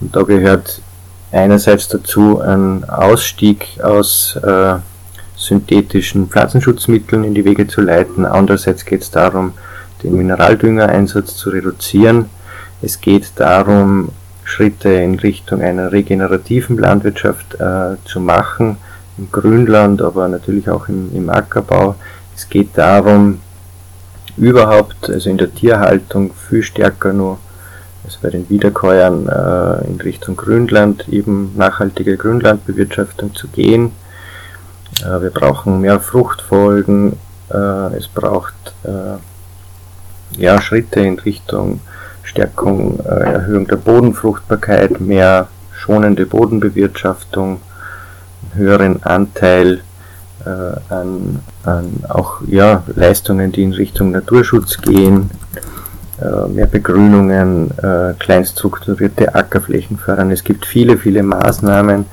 [0.00, 0.80] Und da gehört
[1.30, 4.74] einerseits dazu ein Ausstieg aus äh,
[5.44, 8.24] synthetischen Pflanzenschutzmitteln in die Wege zu leiten.
[8.24, 9.52] Andererseits geht es darum,
[10.02, 12.26] den Mineraldüngereinsatz zu reduzieren
[12.82, 14.08] es geht darum,
[14.42, 18.76] Schritte in Richtung einer regenerativen Landwirtschaft äh, zu machen,
[19.16, 21.94] im Grünland, aber natürlich auch im, im Ackerbau.
[22.34, 23.40] Es geht darum,
[24.36, 27.38] überhaupt, also in der Tierhaltung, viel stärker nur,
[28.04, 33.92] also bei den Wiederkäuern äh, in Richtung Grünland, eben nachhaltige Grünlandbewirtschaftung zu gehen.
[35.00, 37.16] Äh, wir brauchen mehr Fruchtfolgen,
[37.50, 41.80] äh, es braucht äh, ja, Schritte in Richtung
[42.22, 47.60] Stärkung, Erhöhung der Bodenfruchtbarkeit, mehr schonende Bodenbewirtschaftung,
[48.54, 49.80] höheren Anteil
[50.88, 55.30] an, an auch ja, Leistungen, die in Richtung Naturschutz gehen,
[56.48, 57.70] mehr Begrünungen,
[58.18, 60.30] kleinstrukturierte Ackerflächen fördern.
[60.30, 62.06] Es gibt viele, viele Maßnahmen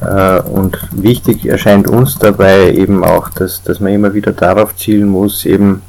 [0.00, 5.46] und wichtig erscheint uns dabei eben auch, dass, dass man immer wieder darauf zielen muss,
[5.46, 5.82] eben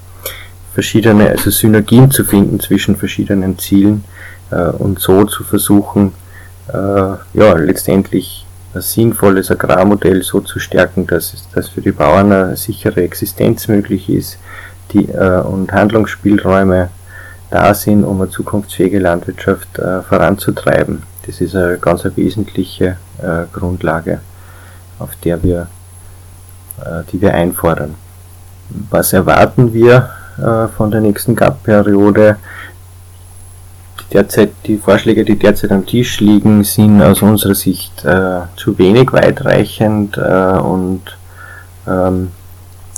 [0.76, 4.04] verschiedene, also Synergien zu finden zwischen verschiedenen Zielen
[4.52, 6.12] äh, und so zu versuchen,
[6.68, 12.58] äh, ja, letztendlich ein sinnvolles Agrarmodell so zu stärken, dass, dass für die Bauern eine
[12.58, 14.38] sichere Existenz möglich ist
[14.92, 16.90] die, äh, und Handlungsspielräume
[17.50, 21.04] da sind, um eine zukunftsfähige Landwirtschaft äh, voranzutreiben.
[21.26, 24.20] Das ist eine ganz eine wesentliche äh, Grundlage,
[25.00, 25.68] auf der wir,
[26.80, 27.96] äh, die wir einfordern.
[28.90, 32.38] Was erwarten wir äh, von der nächsten GAP-Periode.
[34.12, 39.12] derzeit, die Vorschläge, die derzeit am Tisch liegen, sind aus unserer Sicht äh, zu wenig
[39.14, 41.02] weitreichend äh, und
[41.88, 42.32] ähm,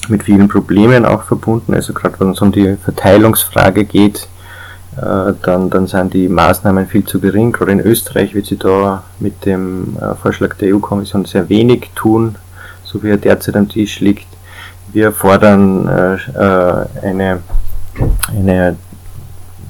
[0.09, 1.73] mit vielen Problemen auch verbunden.
[1.73, 4.27] Also gerade wenn es um die Verteilungsfrage geht,
[4.99, 7.51] dann, dann sind die Maßnahmen viel zu gering.
[7.51, 12.35] Gerade in Österreich wird sie da mit dem äh, Vorschlag der EU-Kommission sehr wenig tun,
[12.83, 14.27] so wie er derzeit am Tisch liegt.
[14.91, 17.39] Wir fordern äh, äh eine,
[18.29, 18.75] eine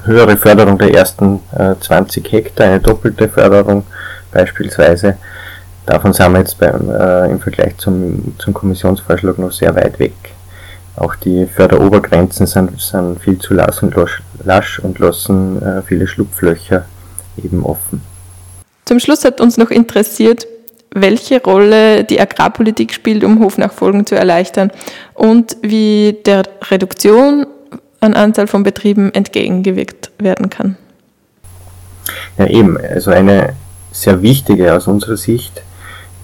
[0.05, 3.83] höhere Förderung der ersten äh, 20 Hektar, eine doppelte Förderung
[4.31, 5.17] beispielsweise.
[5.85, 10.13] Davon sind wir jetzt beim, äh, im Vergleich zum, zum Kommissionsvorschlag noch sehr weit weg.
[10.97, 13.95] Auch die Förderobergrenzen sind, sind viel zu lasch und,
[14.43, 16.85] lasch und lassen äh, viele Schlupflöcher
[17.43, 18.01] eben offen.
[18.85, 20.47] Zum Schluss hat uns noch interessiert,
[20.91, 24.71] welche Rolle die Agrarpolitik spielt, um Hofnachfolgen zu erleichtern
[25.13, 27.45] und wie der Reduktion
[27.99, 30.77] an Anzahl von Betrieben entgegengewirkt werden kann.
[32.37, 33.53] Ja, eben, also eine
[33.91, 35.61] sehr wichtige aus unserer Sicht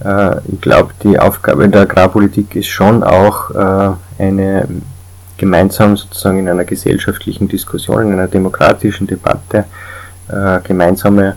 [0.04, 4.66] äh, ich glaube, die Aufgabe der Agrarpolitik ist schon auch äh, eine
[5.36, 9.64] gemeinsam sozusagen in einer gesellschaftlichen Diskussion, in einer demokratischen Debatte
[10.28, 11.36] äh, gemeinsame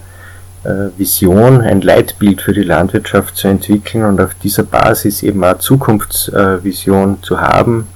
[0.98, 7.24] Vision, ein Leitbild für die Landwirtschaft zu entwickeln und auf dieser Basis eben eine Zukunftsvision
[7.24, 7.88] zu haben.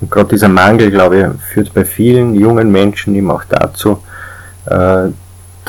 [0.00, 4.00] Und gerade dieser Mangel, glaube ich, führt bei vielen jungen Menschen eben auch dazu,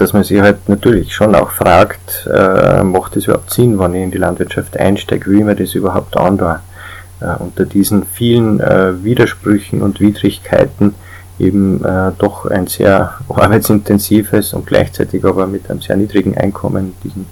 [0.02, 4.04] dass man sich halt natürlich schon auch fragt, äh, macht es überhaupt Sinn, wenn ich
[4.04, 6.60] in die Landwirtschaft einsteige, wie man das überhaupt andauern.
[7.40, 10.96] Unter diesen vielen äh, Widersprüchen und Widrigkeiten
[11.40, 17.26] eben äh, doch ein sehr arbeitsintensives und gleichzeitig aber mit einem sehr niedrigen Einkommen diesen,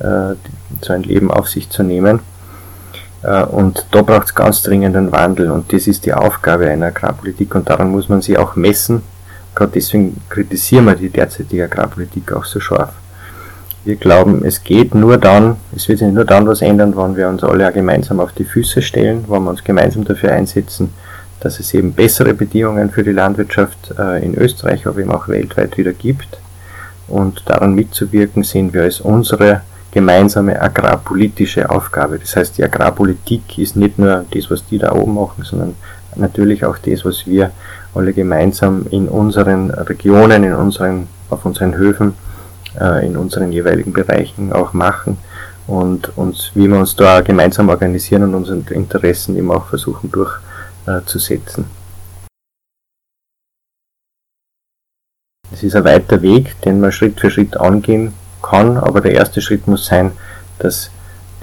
[0.00, 0.34] äh,
[0.82, 2.20] so ein Leben auf sich zu nehmen.
[3.22, 7.54] Und da braucht es ganz dringend einen Wandel und das ist die Aufgabe einer Agrarpolitik
[7.54, 9.02] und daran muss man sie auch messen
[9.54, 12.92] Gerade deswegen kritisieren wir die derzeitige Agrarpolitik auch so scharf.
[13.84, 17.28] Wir glauben, es geht nur dann, es wird sich nur dann was ändern, wenn wir
[17.28, 20.92] uns alle gemeinsam auf die Füße stellen, wenn wir uns gemeinsam dafür einsetzen,
[21.40, 25.78] dass es eben bessere Bedingungen für die Landwirtschaft äh, in Österreich, aber eben auch weltweit
[25.78, 26.38] wieder gibt.
[27.08, 32.18] Und daran mitzuwirken sehen wir als unsere gemeinsame agrarpolitische Aufgabe.
[32.18, 35.74] Das heißt, die Agrarpolitik ist nicht nur das, was die da oben machen, sondern
[36.16, 37.50] natürlich auch das, was wir
[37.94, 42.14] alle gemeinsam in unseren Regionen, in unseren, auf unseren Höfen,
[42.78, 45.18] äh, in unseren jeweiligen Bereichen auch machen
[45.66, 51.64] und uns, wie wir uns da gemeinsam organisieren und unsere Interessen eben auch versuchen durchzusetzen.
[55.52, 59.40] Es ist ein weiter Weg, den man Schritt für Schritt angehen kann, aber der erste
[59.40, 60.12] Schritt muss sein,
[60.58, 60.90] dass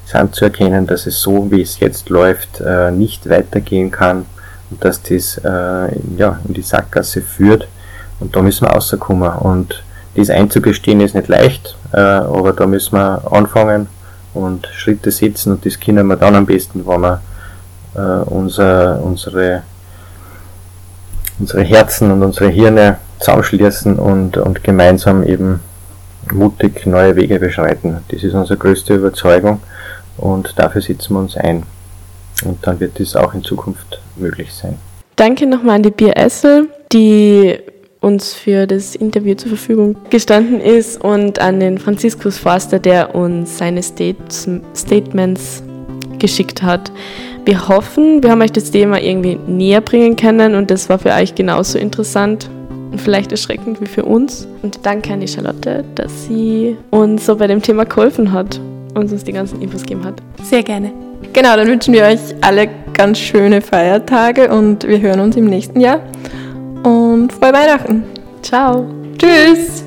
[0.06, 4.26] das anzuerkennen, dass es so, wie es jetzt läuft, äh, nicht weitergehen kann
[4.70, 7.68] und dass das äh, ja, in die Sackgasse führt
[8.20, 9.84] und da müssen wir rauskommen und
[10.18, 13.88] das einzugestehen ist nicht leicht, äh, aber da müssen wir anfangen
[14.34, 17.22] und Schritte setzen und das können wir dann am besten, wenn wir
[17.96, 19.64] äh, unser, unsere,
[21.40, 25.60] unsere Herzen und unsere Hirne zusammenschließen und, und gemeinsam eben
[26.32, 27.98] mutig neue Wege beschreiten.
[28.10, 29.62] Das ist unsere größte Überzeugung
[30.18, 31.64] und dafür setzen wir uns ein.
[32.44, 34.78] Und dann wird das auch in Zukunft möglich sein.
[35.16, 37.60] Danke nochmal an die Bier Essel, die
[38.02, 43.58] uns für das Interview zur Verfügung gestanden ist und an den Franziskus Forster, der uns
[43.58, 45.64] seine Statements
[46.20, 46.92] geschickt hat.
[47.46, 51.12] Wir hoffen, wir haben euch das Thema irgendwie näher bringen können und das war für
[51.12, 52.50] euch genauso interessant
[52.92, 54.48] und vielleicht erschreckend wie für uns.
[54.64, 58.60] Und danke an die Charlotte, dass sie uns so bei dem Thema geholfen hat
[58.96, 60.16] und uns die ganzen Infos gegeben hat.
[60.44, 60.92] Sehr gerne.
[61.34, 65.80] Genau, dann wünschen wir euch alle ganz schöne Feiertage und wir hören uns im nächsten
[65.80, 66.02] Jahr.
[66.88, 68.06] Und frohe Weihnachten.
[68.42, 68.86] Ciao.
[69.18, 69.87] Tschüss.